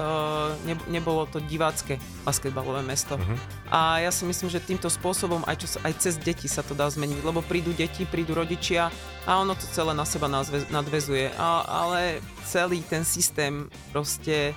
nebolo 0.93 1.25
to 1.33 1.41
divácké 1.49 1.97
basketbalové 2.21 2.85
mesto. 2.85 3.17
Uh-huh. 3.17 3.41
A 3.73 4.05
ja 4.05 4.13
si 4.13 4.29
myslím, 4.29 4.53
že 4.53 4.61
týmto 4.61 4.93
spôsobom 4.93 5.41
aj, 5.49 5.65
čo 5.65 5.69
sa, 5.73 5.79
aj 5.89 6.05
cez 6.05 6.21
deti 6.21 6.45
sa 6.45 6.61
to 6.61 6.77
dá 6.77 6.93
zmeniť, 6.93 7.25
lebo 7.25 7.41
prídu 7.41 7.73
deti, 7.73 8.05
prídu 8.05 8.37
rodičia 8.37 8.93
a 9.25 9.41
ono 9.41 9.57
to 9.57 9.65
celé 9.73 9.97
na 9.97 10.05
seba 10.05 10.29
nadvezuje. 10.69 11.33
A, 11.41 11.65
ale 11.65 12.21
celý 12.45 12.85
ten 12.85 13.01
systém 13.01 13.73
proste 13.97 14.53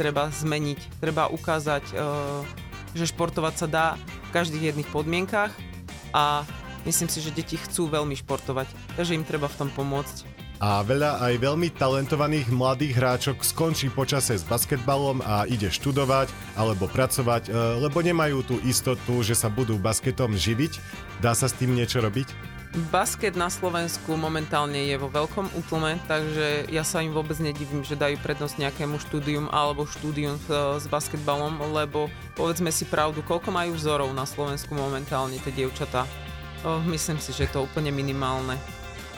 treba 0.00 0.32
zmeniť, 0.32 0.80
treba 1.04 1.28
ukázať 1.28 1.84
že 2.92 3.08
športovať 3.08 3.54
sa 3.56 3.66
dá 3.68 3.86
v 3.98 4.30
každých 4.32 4.72
jedných 4.72 4.88
podmienkach 4.92 5.52
a 6.12 6.44
myslím 6.84 7.08
si, 7.08 7.18
že 7.24 7.34
deti 7.34 7.56
chcú 7.56 7.88
veľmi 7.88 8.16
športovať, 8.18 8.68
takže 8.96 9.16
im 9.16 9.24
treba 9.24 9.48
v 9.48 9.58
tom 9.66 9.68
pomôcť. 9.72 10.32
A 10.62 10.86
veľa 10.86 11.18
aj 11.18 11.42
veľmi 11.42 11.74
talentovaných 11.74 12.46
mladých 12.54 12.94
hráčok 12.94 13.42
skončí 13.42 13.90
počase 13.90 14.38
s 14.38 14.46
basketbalom 14.46 15.18
a 15.26 15.42
ide 15.50 15.66
študovať 15.66 16.30
alebo 16.54 16.86
pracovať, 16.86 17.50
e, 17.50 17.82
lebo 17.82 17.98
nemajú 17.98 18.46
tú 18.46 18.62
istotu, 18.62 19.26
že 19.26 19.34
sa 19.34 19.50
budú 19.50 19.74
basketom 19.74 20.38
živiť. 20.38 20.78
Dá 21.18 21.34
sa 21.34 21.50
s 21.50 21.58
tým 21.58 21.74
niečo 21.74 21.98
robiť? 21.98 22.30
Basket 22.72 23.36
na 23.36 23.52
Slovensku 23.52 24.16
momentálne 24.16 24.88
je 24.88 24.96
vo 24.96 25.12
veľkom 25.12 25.44
útlme, 25.60 26.00
takže 26.08 26.72
ja 26.72 26.80
sa 26.80 27.04
im 27.04 27.12
vôbec 27.12 27.36
nedivím, 27.36 27.84
že 27.84 28.00
dajú 28.00 28.16
prednosť 28.24 28.64
nejakému 28.64 28.96
štúdium 28.96 29.52
alebo 29.52 29.84
štúdium 29.84 30.40
s 30.80 30.88
basketbalom, 30.88 31.60
lebo 31.68 32.08
povedzme 32.32 32.72
si 32.72 32.88
pravdu, 32.88 33.20
koľko 33.28 33.52
majú 33.52 33.76
vzorov 33.76 34.08
na 34.16 34.24
Slovensku 34.24 34.72
momentálne 34.72 35.36
tie 35.44 35.52
dievčatá. 35.52 36.08
Myslím 36.88 37.20
si, 37.20 37.36
že 37.36 37.44
je 37.44 37.52
to 37.52 37.68
úplne 37.68 37.92
minimálne. 37.92 38.56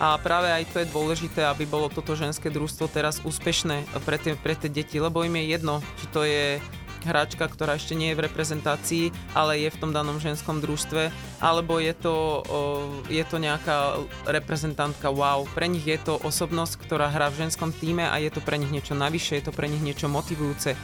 A 0.02 0.18
práve 0.18 0.50
aj 0.50 0.74
to 0.74 0.82
je 0.82 0.90
dôležité, 0.90 1.46
aby 1.46 1.62
bolo 1.62 1.86
toto 1.86 2.18
ženské 2.18 2.50
družstvo 2.50 2.90
teraz 2.90 3.22
úspešné 3.22 3.86
pre 4.02 4.18
tie, 4.18 4.34
pre 4.34 4.58
tie 4.58 4.66
deti, 4.66 4.98
lebo 4.98 5.22
im 5.22 5.38
je 5.38 5.54
jedno, 5.54 5.78
či 6.02 6.06
to 6.10 6.26
je 6.26 6.58
hráčka, 7.04 7.44
ktorá 7.46 7.76
ešte 7.76 7.92
nie 7.92 8.12
je 8.12 8.18
v 8.18 8.24
reprezentácii, 8.26 9.04
ale 9.36 9.60
je 9.62 9.70
v 9.70 9.80
tom 9.80 9.92
danom 9.92 10.16
ženskom 10.18 10.58
družstve, 10.58 11.12
alebo 11.38 11.78
je 11.78 11.94
to, 11.94 12.16
je 13.12 13.24
to 13.24 13.36
nejaká 13.38 14.00
reprezentantka 14.26 15.12
wow. 15.12 15.44
Pre 15.52 15.68
nich 15.68 15.84
je 15.84 16.00
to 16.00 16.16
osobnosť, 16.18 16.88
ktorá 16.88 17.12
hrá 17.12 17.28
v 17.28 17.46
ženskom 17.46 17.70
týme 17.70 18.08
a 18.08 18.16
je 18.18 18.32
to 18.32 18.40
pre 18.40 18.56
nich 18.56 18.72
niečo 18.72 18.96
navyše, 18.96 19.38
je 19.38 19.48
to 19.48 19.56
pre 19.56 19.68
nich 19.68 19.84
niečo 19.84 20.08
motivujúce. 20.08 20.74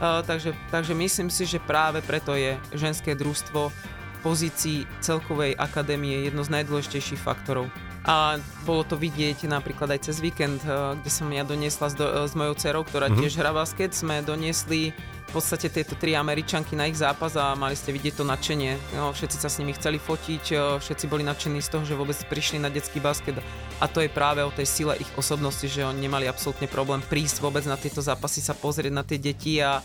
takže, 0.00 0.56
takže 0.72 0.92
myslím 0.96 1.28
si, 1.28 1.44
že 1.44 1.60
práve 1.60 2.00
preto 2.00 2.32
je 2.32 2.56
ženské 2.72 3.12
družstvo 3.12 3.68
v 3.68 4.18
pozícii 4.20 4.84
celkovej 5.00 5.56
akadémie 5.56 6.28
jedno 6.28 6.44
z 6.44 6.52
najdôležitejších 6.60 7.20
faktorov. 7.20 7.72
A 8.08 8.40
bolo 8.64 8.80
to 8.80 8.96
vidieť 8.96 9.44
napríklad 9.44 9.92
aj 9.92 10.08
cez 10.08 10.24
víkend, 10.24 10.64
kde 10.64 11.10
som 11.12 11.28
ja 11.28 11.44
doniesla 11.44 11.92
s, 11.92 11.94
do, 11.96 12.08
s 12.24 12.32
mojou 12.32 12.56
dcerou, 12.56 12.80
ktorá 12.80 13.12
mm-hmm. 13.12 13.20
tiež 13.20 13.36
hrá 13.36 13.52
basket, 13.52 13.92
sme 13.92 14.24
doniesli 14.24 14.96
v 15.30 15.38
podstate 15.38 15.70
tieto 15.70 15.94
tri 15.94 16.18
Američanky 16.18 16.74
na 16.74 16.90
ich 16.90 16.98
zápas 16.98 17.38
a 17.38 17.54
mali 17.54 17.78
ste 17.78 17.94
vidieť 17.94 18.18
to 18.18 18.26
nadšenie. 18.26 18.98
No, 18.98 19.14
všetci 19.14 19.38
sa 19.38 19.46
s 19.46 19.62
nimi 19.62 19.70
chceli 19.78 20.02
fotiť, 20.02 20.58
všetci 20.82 21.06
boli 21.06 21.22
nadšení 21.22 21.62
z 21.62 21.70
toho, 21.70 21.86
že 21.86 21.94
vôbec 21.94 22.18
prišli 22.26 22.58
na 22.58 22.66
detský 22.66 22.98
basket 22.98 23.38
a 23.78 23.86
to 23.86 24.02
je 24.02 24.10
práve 24.10 24.42
o 24.42 24.50
tej 24.50 24.66
sile 24.66 24.98
ich 24.98 25.06
osobnosti, 25.14 25.70
že 25.70 25.86
oni 25.86 26.02
nemali 26.10 26.26
absolútne 26.26 26.66
problém 26.66 26.98
prísť 27.06 27.46
vôbec 27.46 27.62
na 27.62 27.78
tieto 27.78 28.02
zápasy, 28.02 28.42
sa 28.42 28.58
pozrieť 28.58 28.90
na 28.90 29.06
tie 29.06 29.22
deti 29.22 29.62
a 29.62 29.78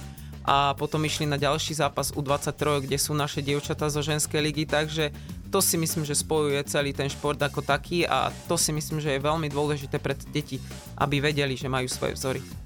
a 0.45 0.77
potom 0.77 1.01
išli 1.01 1.25
na 1.25 1.41
ďalší 1.41 1.73
zápas 1.73 2.13
U23, 2.13 2.85
kde 2.85 3.01
sú 3.01 3.17
naše 3.17 3.41
dievčatá 3.41 3.89
zo 3.89 4.05
ženskej 4.05 4.45
ligy, 4.45 4.69
takže 4.69 5.09
to 5.49 5.57
si 5.57 5.73
myslím, 5.73 6.05
že 6.05 6.13
spojuje 6.13 6.61
celý 6.69 6.93
ten 6.93 7.09
šport 7.09 7.41
ako 7.41 7.65
taký 7.65 8.05
a 8.05 8.29
to 8.45 8.53
si 8.53 8.69
myslím, 8.69 9.01
že 9.01 9.17
je 9.17 9.25
veľmi 9.25 9.49
dôležité 9.49 9.97
pre 9.97 10.13
deti, 10.29 10.61
aby 11.01 11.17
vedeli, 11.17 11.57
že 11.57 11.65
majú 11.65 11.89
svoje 11.89 12.13
vzory. 12.13 12.64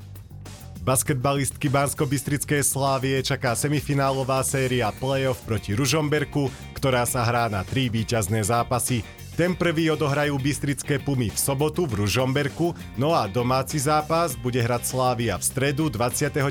Basketbalistky 0.90 1.70
Bansko-Bystrickej 1.70 2.66
Slávie 2.66 3.22
čaká 3.22 3.54
semifinálová 3.54 4.42
séria 4.42 4.90
playoff 4.90 5.38
proti 5.46 5.78
Ružomberku, 5.78 6.50
ktorá 6.74 7.06
sa 7.06 7.22
hrá 7.30 7.46
na 7.46 7.62
tri 7.62 7.94
víťazné 7.94 8.42
zápasy. 8.42 9.06
Ten 9.38 9.54
prvý 9.54 9.94
odohrajú 9.94 10.42
Bystrické 10.42 10.98
Pumy 10.98 11.30
v 11.30 11.38
sobotu 11.38 11.86
v 11.86 12.02
Ružomberku, 12.02 12.74
no 12.98 13.14
a 13.14 13.30
domáci 13.30 13.78
zápas 13.78 14.34
bude 14.34 14.66
hrať 14.66 14.90
Slávia 14.90 15.38
v 15.38 15.46
stredu 15.46 15.94
29. 15.94 16.42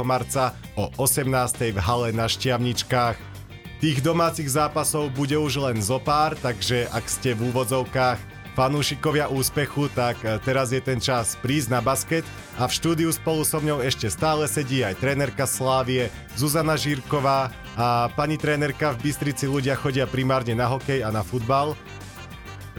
marca 0.00 0.56
o 0.72 0.88
18. 0.96 1.28
v 1.76 1.76
hale 1.76 2.16
na 2.16 2.32
Šťavničkách. 2.32 3.20
Tých 3.84 4.00
domácich 4.00 4.48
zápasov 4.48 5.12
bude 5.12 5.36
už 5.36 5.68
len 5.68 5.84
zo 5.84 6.00
pár, 6.00 6.32
takže 6.40 6.88
ak 6.96 7.04
ste 7.12 7.36
v 7.36 7.52
úvodzovkách 7.52 8.31
fanúšikovia 8.52 9.32
úspechu, 9.32 9.88
tak 9.92 10.20
e, 10.24 10.36
teraz 10.44 10.72
je 10.72 10.80
ten 10.80 11.00
čas 11.00 11.40
prísť 11.40 11.68
na 11.72 11.80
basket 11.80 12.24
a 12.60 12.68
v 12.68 12.72
štúdiu 12.72 13.10
spolu 13.12 13.44
so 13.44 13.58
mňou 13.58 13.80
ešte 13.80 14.12
stále 14.12 14.44
sedí 14.44 14.84
aj 14.84 15.00
trénerka 15.00 15.48
Slávie 15.48 16.12
Zuzana 16.36 16.76
Žírková 16.76 17.48
a 17.76 18.12
pani 18.12 18.36
trénerka 18.36 18.92
v 18.92 19.08
Bystrici 19.08 19.48
ľudia 19.48 19.72
chodia 19.76 20.04
primárne 20.04 20.52
na 20.52 20.68
hokej 20.68 21.00
a 21.00 21.08
na 21.08 21.24
futbal. 21.24 21.72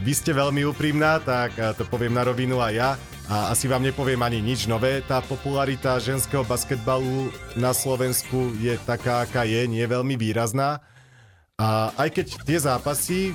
Vy 0.02 0.14
ste 0.14 0.34
veľmi 0.34 0.66
úprimná, 0.70 1.22
tak 1.22 1.54
eh, 1.58 1.74
to 1.74 1.86
poviem 1.86 2.14
na 2.14 2.26
rovinu 2.26 2.62
aj 2.62 2.74
ja. 2.74 2.92
A 3.32 3.56
asi 3.56 3.72
vám 3.72 3.80
nepoviem 3.80 4.20
ani 4.20 4.44
nič 4.44 4.68
nové. 4.68 5.00
Tá 5.00 5.24
popularita 5.24 5.96
ženského 5.96 6.44
basketbalu 6.44 7.32
na 7.56 7.72
Slovensku 7.72 8.52
je 8.60 8.76
taká, 8.84 9.24
aká 9.24 9.48
je, 9.48 9.64
nie 9.64 9.80
je 9.80 9.94
veľmi 9.96 10.20
výrazná. 10.20 10.84
A 11.56 11.96
aj 11.96 12.20
keď 12.20 12.28
tie 12.44 12.60
zápasy 12.60 13.32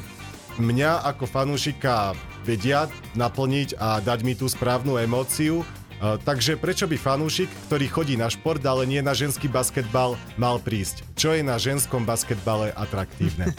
mňa 0.61 1.09
ako 1.09 1.25
fanúšika 1.25 2.13
vedia 2.47 2.91
naplniť 3.17 3.79
a 3.79 4.03
dať 4.03 4.19
mi 4.27 4.35
tú 4.35 4.47
správnu 4.51 4.99
emóciu, 5.01 5.65
Uh, 5.99 6.15
takže 6.15 6.55
prečo 6.55 6.87
by 6.87 6.95
fanúšik, 6.95 7.51
ktorý 7.67 7.91
chodí 7.91 8.15
na 8.15 8.31
šport, 8.31 8.63
ale 8.63 8.87
nie 8.87 9.03
na 9.03 9.19
ženský 9.19 9.51
basketbal, 9.51 10.15
mal 10.39 10.63
prísť? 10.63 11.03
Čo 11.19 11.35
je 11.35 11.43
na 11.43 11.59
ženskom 11.59 12.07
basketbale 12.07 12.71
atraktívne? 12.71 13.51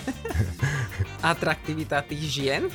Atraktivita 1.20 2.00
tých 2.00 2.24
žien? 2.32 2.72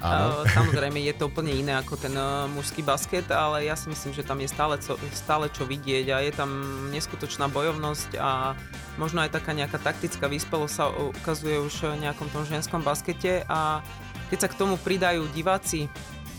Áno. 0.00 0.48
Samozrejme 0.48 0.96
je 1.04 1.14
to 1.18 1.28
úplne 1.28 1.52
iné 1.52 1.76
ako 1.76 1.98
ten 2.00 2.14
mužský 2.56 2.80
basket, 2.80 3.28
ale 3.28 3.68
ja 3.68 3.76
si 3.76 3.92
myslím, 3.92 4.16
že 4.16 4.24
tam 4.24 4.40
je 4.40 4.48
stále, 4.48 4.80
co, 4.80 4.96
stále 5.12 5.52
čo 5.52 5.68
vidieť 5.68 6.06
a 6.08 6.24
je 6.24 6.32
tam 6.32 6.50
neskutočná 6.88 7.52
bojovnosť 7.52 8.16
a 8.16 8.56
možno 8.96 9.20
aj 9.20 9.36
taká 9.36 9.52
nejaká 9.52 9.76
taktická 9.76 10.24
vyspelosť 10.24 10.72
sa 10.72 10.88
ukazuje 10.88 11.60
už 11.60 11.98
v 11.98 12.08
nejakom 12.08 12.32
tom 12.32 12.48
ženskom 12.48 12.80
baskete 12.80 13.44
a 13.44 13.84
keď 14.30 14.38
sa 14.46 14.48
k 14.48 14.58
tomu 14.58 14.78
pridajú 14.78 15.26
diváci, 15.34 15.90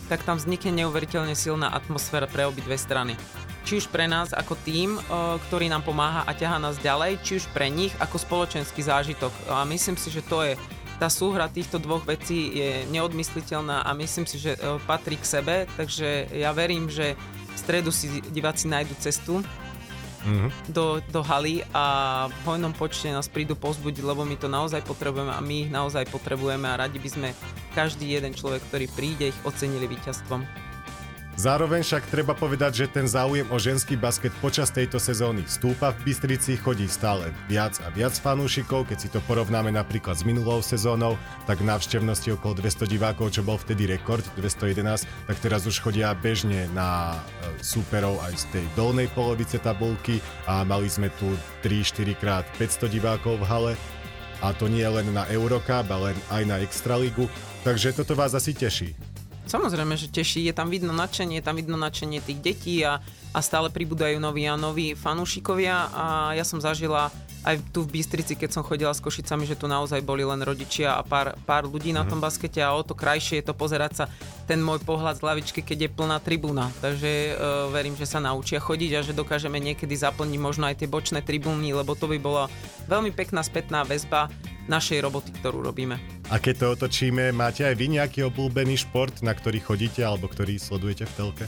tak 0.08 0.24
tam 0.24 0.40
vznikne 0.40 0.82
neuveriteľne 0.82 1.36
silná 1.36 1.70
atmosféra 1.70 2.26
pre 2.26 2.48
obidve 2.48 2.74
strany. 2.76 3.14
Či 3.62 3.84
už 3.84 3.86
pre 3.94 4.10
nás 4.10 4.34
ako 4.34 4.58
tým, 4.66 4.98
ktorý 5.48 5.70
nám 5.70 5.86
pomáha 5.86 6.26
a 6.26 6.34
ťaha 6.34 6.58
nás 6.58 6.82
ďalej, 6.82 7.22
či 7.22 7.38
už 7.38 7.46
pre 7.54 7.70
nich 7.70 7.94
ako 8.02 8.18
spoločenský 8.18 8.82
zážitok. 8.82 9.30
A 9.46 9.62
myslím 9.70 9.94
si, 9.94 10.10
že 10.10 10.24
to 10.26 10.42
je 10.42 10.58
tá 10.98 11.10
súhra 11.10 11.50
týchto 11.50 11.82
dvoch 11.82 12.06
vecí 12.06 12.54
je 12.54 12.86
neodmysliteľná 12.94 13.82
a 13.82 13.90
myslím 13.98 14.22
si, 14.22 14.38
že 14.38 14.54
e, 14.54 14.78
patrí 14.86 15.18
k 15.18 15.26
sebe, 15.26 15.56
takže 15.74 16.30
ja 16.30 16.54
verím, 16.54 16.86
že 16.86 17.18
v 17.52 17.58
stredu 17.58 17.90
si 17.90 18.22
diváci 18.30 18.70
nájdu 18.70 18.94
cestu 19.02 19.42
mm-hmm. 20.24 20.50
do, 20.70 21.02
do 21.10 21.20
haly 21.22 21.62
a 21.74 22.26
v 22.30 22.40
hojnom 22.46 22.72
počte 22.74 23.10
nás 23.10 23.26
prídu 23.26 23.58
pozbudiť, 23.58 24.02
lebo 24.02 24.22
my 24.22 24.36
to 24.38 24.46
naozaj 24.46 24.82
potrebujeme 24.86 25.32
a 25.34 25.40
my 25.42 25.68
ich 25.68 25.70
naozaj 25.70 26.06
potrebujeme 26.08 26.66
a 26.70 26.78
radi 26.78 26.98
by 26.98 27.08
sme 27.10 27.28
každý 27.74 28.14
jeden 28.14 28.32
človek, 28.32 28.62
ktorý 28.68 28.86
príde, 28.92 29.30
ich 29.32 29.38
ocenili 29.44 29.88
víťazstvom. 29.88 30.61
Zároveň 31.42 31.82
však 31.82 32.06
treba 32.06 32.38
povedať, 32.38 32.86
že 32.86 32.86
ten 32.86 33.02
záujem 33.02 33.42
o 33.50 33.58
ženský 33.58 33.98
basket 33.98 34.30
počas 34.38 34.70
tejto 34.70 35.02
sezóny 35.02 35.42
stúpa 35.50 35.90
v 35.90 36.06
Bystrici, 36.06 36.54
chodí 36.54 36.86
stále 36.86 37.34
viac 37.50 37.82
a 37.82 37.90
viac 37.90 38.14
fanúšikov, 38.14 38.86
keď 38.86 38.98
si 39.02 39.10
to 39.10 39.18
porovnáme 39.26 39.74
napríklad 39.74 40.14
s 40.14 40.22
minulou 40.22 40.62
sezónou, 40.62 41.18
tak 41.50 41.58
návštevnosti 41.66 42.38
okolo 42.38 42.62
200 42.62 42.86
divákov, 42.86 43.34
čo 43.34 43.42
bol 43.42 43.58
vtedy 43.58 43.90
rekord, 43.90 44.22
211, 44.38 45.02
tak 45.02 45.36
teraz 45.42 45.66
už 45.66 45.82
chodia 45.82 46.14
bežne 46.14 46.70
na 46.78 47.18
e, 47.18 47.58
súperov 47.58 48.22
aj 48.22 48.38
z 48.38 48.44
tej 48.54 48.64
dolnej 48.78 49.10
polovice 49.10 49.58
tabulky 49.58 50.22
a 50.46 50.62
mali 50.62 50.86
sme 50.86 51.10
tu 51.18 51.26
3-4 51.66 52.22
krát 52.22 52.46
500 52.54 52.86
divákov 52.86 53.42
v 53.42 53.48
hale. 53.50 53.72
A 54.46 54.54
to 54.54 54.70
nie 54.70 54.86
len 54.86 55.10
na 55.10 55.26
Eurocup, 55.26 55.90
ale 55.90 56.14
aj 56.30 56.42
na 56.46 56.62
Extraligu, 56.62 57.26
takže 57.66 57.90
toto 57.98 58.14
vás 58.14 58.30
asi 58.30 58.54
teší. 58.54 59.11
Samozrejme, 59.42 59.98
že 59.98 60.06
teší, 60.08 60.46
je 60.46 60.54
tam 60.54 60.70
vidno 60.70 60.94
nadšenie, 60.94 61.42
je 61.42 61.46
tam 61.46 61.58
vidno 61.58 61.74
nadšenie 61.74 62.22
tých 62.22 62.38
detí 62.38 62.76
a, 62.86 63.02
a 63.34 63.38
stále 63.42 63.68
pribúdajú 63.74 64.22
noví 64.22 64.46
a 64.46 64.54
noví 64.54 64.94
fanúšikovia 64.94 65.90
a 65.92 66.06
ja 66.38 66.46
som 66.46 66.62
zažila 66.62 67.10
aj 67.42 67.58
tu 67.74 67.82
v 67.82 67.98
Bystrici, 67.98 68.38
keď 68.38 68.54
som 68.54 68.62
chodila 68.62 68.94
s 68.94 69.02
Košicami, 69.02 69.42
že 69.50 69.58
tu 69.58 69.66
naozaj 69.66 69.98
boli 70.06 70.22
len 70.22 70.38
rodičia 70.46 70.94
a 70.94 71.02
pár, 71.02 71.34
pár 71.42 71.66
ľudí 71.66 71.90
na 71.90 72.06
mhm. 72.06 72.10
tom 72.14 72.20
baskete 72.22 72.62
a 72.62 72.70
o 72.70 72.86
to 72.86 72.94
krajšie 72.94 73.42
je 73.42 73.50
to 73.50 73.54
pozerať 73.54 73.92
sa 73.92 74.04
ten 74.46 74.62
môj 74.62 74.82
pohľad 74.86 75.18
z 75.18 75.26
lavičky, 75.26 75.60
keď 75.62 75.78
je 75.86 75.90
plná 75.90 76.22
tribúna. 76.22 76.70
Takže 76.78 77.10
uh, 77.10 77.34
verím, 77.74 77.98
že 77.98 78.06
sa 78.06 78.22
naučia 78.22 78.62
chodiť 78.62 78.90
a 78.94 79.04
že 79.04 79.18
dokážeme 79.18 79.58
niekedy 79.58 79.94
zaplniť 79.98 80.38
možno 80.38 80.70
aj 80.70 80.82
tie 80.82 80.88
bočné 80.90 81.20
tribúny, 81.22 81.74
lebo 81.74 81.98
to 81.98 82.06
by 82.06 82.18
bola 82.18 82.46
veľmi 82.86 83.10
pekná 83.10 83.42
spätná 83.42 83.82
väzba 83.82 84.30
našej 84.70 85.02
roboty, 85.02 85.34
ktorú 85.34 85.66
robíme. 85.66 86.21
A 86.32 86.40
keď 86.40 86.54
to 86.56 86.66
otočíme, 86.72 87.28
máte 87.36 87.60
aj 87.60 87.76
vy 87.76 87.92
nejaký 87.92 88.24
obľúbený 88.24 88.80
šport, 88.80 89.20
na 89.20 89.36
ktorý 89.36 89.60
chodíte 89.60 90.00
alebo 90.00 90.32
ktorý 90.32 90.56
sledujete 90.56 91.04
v 91.04 91.12
telke? 91.12 91.44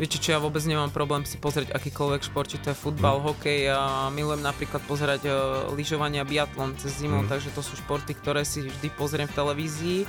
Viete 0.00 0.16
čo, 0.16 0.32
ja 0.32 0.40
vôbec 0.40 0.64
nemám 0.64 0.88
problém 0.88 1.20
si 1.28 1.36
pozrieť 1.36 1.76
akýkoľvek 1.76 2.32
šport, 2.32 2.48
či 2.48 2.56
to 2.56 2.72
je 2.72 2.80
futbal, 2.80 3.20
mm. 3.20 3.24
hokej 3.28 3.60
a 3.68 4.08
milujem 4.08 4.40
napríklad 4.40 4.80
pozerať 4.88 5.28
uh, 5.28 5.68
lyžovanie 5.76 6.16
a 6.16 6.24
biatlon 6.24 6.72
cez 6.80 6.96
zimu, 6.96 7.22
mm. 7.22 7.28
takže 7.28 7.52
to 7.52 7.60
sú 7.60 7.76
športy, 7.76 8.16
ktoré 8.16 8.40
si 8.48 8.64
vždy 8.64 8.88
pozriem 8.96 9.28
v 9.28 9.36
televízii 9.36 10.00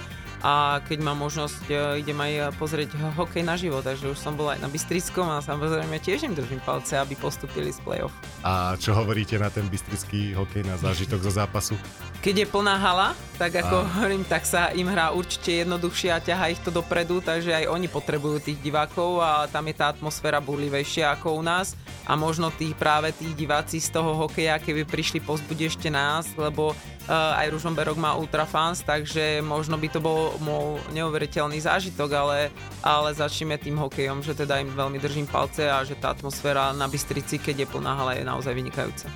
a 0.43 0.83
keď 0.83 0.99
mám 0.99 1.23
možnosť, 1.23 1.63
e, 1.71 2.03
idem 2.03 2.19
aj 2.19 2.59
pozrieť 2.59 2.99
hokej 3.15 3.47
naživo, 3.47 3.79
takže 3.79 4.11
už 4.11 4.19
som 4.19 4.35
bol 4.35 4.51
aj 4.51 4.59
na 4.59 4.67
Bystrickom 4.67 5.23
a 5.31 5.39
samozrejme 5.39 6.03
tiež 6.03 6.27
im 6.27 6.35
držím 6.35 6.59
palce, 6.67 6.99
aby 6.99 7.15
postupili 7.15 7.71
z 7.71 7.79
play-off. 7.79 8.11
A 8.43 8.75
čo 8.75 8.91
hovoríte 8.91 9.39
na 9.39 9.47
ten 9.47 9.63
bystrický 9.71 10.35
hokej, 10.35 10.67
na 10.67 10.75
zážitok 10.75 11.23
zo 11.23 11.31
zápasu? 11.31 11.79
Keď 12.19 12.43
je 12.43 12.47
plná 12.51 12.75
hala, 12.75 13.15
tak 13.39 13.55
ako 13.55 13.75
a... 13.81 13.87
hovorím, 13.87 14.27
tak 14.27 14.43
sa 14.43 14.75
im 14.75 14.87
hrá 14.91 15.15
určite 15.15 15.63
jednoduchšie 15.63 16.11
a 16.11 16.19
ťaha 16.19 16.51
ich 16.51 16.59
to 16.59 16.75
dopredu, 16.75 17.23
takže 17.23 17.63
aj 17.63 17.71
oni 17.71 17.87
potrebujú 17.87 18.43
tých 18.43 18.59
divákov 18.59 19.23
a 19.23 19.47
tam 19.47 19.63
je 19.71 19.75
tá 19.79 19.95
atmosféra 19.95 20.43
burlivejšia 20.43 21.15
ako 21.15 21.39
u 21.39 21.43
nás 21.43 21.79
a 22.03 22.19
možno 22.19 22.51
tí 22.51 22.75
práve 22.75 23.15
tí 23.15 23.31
diváci 23.31 23.79
z 23.79 23.95
toho 23.95 24.11
hokeja, 24.27 24.59
keby 24.59 24.83
prišli 24.83 25.23
pozbudiť 25.23 25.71
ešte 25.71 25.87
nás, 25.87 26.27
lebo 26.35 26.75
aj 27.11 27.51
Ružomberok 27.51 27.99
má 27.99 28.15
ultrafans, 28.15 28.79
takže 28.83 29.43
možno 29.43 29.75
by 29.75 29.87
to 29.91 29.99
bol 29.99 30.35
môj 30.39 30.79
neuveriteľný 30.95 31.59
zážitok, 31.59 32.09
ale, 32.15 32.37
ale 32.79 33.11
začneme 33.11 33.59
tým 33.59 33.75
hokejom, 33.75 34.23
že 34.23 34.37
teda 34.37 34.63
im 34.63 34.71
veľmi 34.71 34.99
držím 34.99 35.27
palce 35.27 35.67
a 35.67 35.83
že 35.83 35.99
tá 35.99 36.15
atmosféra 36.15 36.71
na 36.71 36.87
Bystrici, 36.87 37.39
keď 37.39 37.65
je 37.65 37.71
plná 37.71 37.91
hala, 37.95 38.15
je 38.15 38.23
naozaj 38.23 38.55
vynikajúca. 38.55 39.11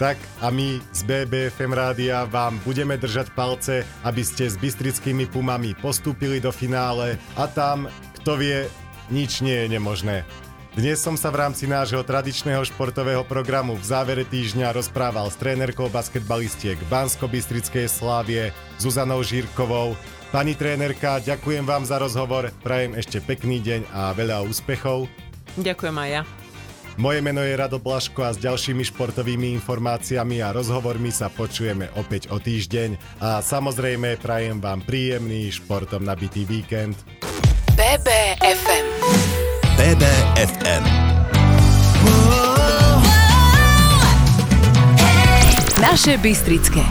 Tak 0.00 0.16
a 0.40 0.48
my 0.48 0.80
z 0.96 1.00
BBFM 1.04 1.76
Rádia 1.76 2.24
vám 2.24 2.56
budeme 2.64 2.96
držať 2.96 3.36
palce, 3.36 3.84
aby 4.00 4.24
ste 4.24 4.48
s 4.48 4.56
bystrickými 4.56 5.28
Pumami 5.28 5.76
postúpili 5.76 6.40
do 6.40 6.48
finále 6.48 7.20
a 7.36 7.44
tam, 7.44 7.84
kto 8.16 8.40
vie, 8.40 8.64
nič 9.12 9.44
nie 9.44 9.52
je 9.52 9.68
nemožné. 9.76 10.24
Dnes 10.70 11.02
som 11.02 11.18
sa 11.18 11.34
v 11.34 11.42
rámci 11.42 11.66
nášho 11.66 11.98
tradičného 12.06 12.62
športového 12.62 13.26
programu 13.26 13.74
v 13.74 13.82
závere 13.82 14.22
týždňa 14.22 14.70
rozprával 14.70 15.26
s 15.26 15.34
trénerkou 15.34 15.90
basketbalistiek 15.90 16.78
Bansko-Bystrickej 16.86 17.90
Slávie 17.90 18.54
Zuzanou 18.78 19.18
Žírkovou. 19.26 19.98
Pani 20.30 20.54
trénerka, 20.54 21.18
ďakujem 21.26 21.66
vám 21.66 21.82
za 21.82 21.98
rozhovor, 21.98 22.54
prajem 22.62 22.94
ešte 22.94 23.18
pekný 23.18 23.58
deň 23.58 23.80
a 23.90 24.14
veľa 24.14 24.46
úspechov. 24.46 25.10
Ďakujem 25.58 25.96
aj 26.06 26.08
ja. 26.14 26.22
Moje 26.94 27.18
meno 27.18 27.42
je 27.42 27.58
Rado 27.58 27.82
Blaško 27.82 28.22
a 28.22 28.30
s 28.30 28.38
ďalšími 28.38 28.86
športovými 28.94 29.50
informáciami 29.58 30.38
a 30.38 30.54
rozhovormi 30.54 31.10
sa 31.10 31.34
počujeme 31.34 31.90
opäť 31.98 32.30
o 32.30 32.38
týždeň 32.38 33.18
a 33.18 33.42
samozrejme 33.42 34.22
prajem 34.22 34.62
vám 34.62 34.86
príjemný 34.86 35.50
športom 35.50 36.06
nabitý 36.06 36.46
víkend. 36.46 36.94
BBFM 37.74 38.59
BBFM 39.80 40.84
Naše 45.80 46.18
Bystrické 46.18 46.84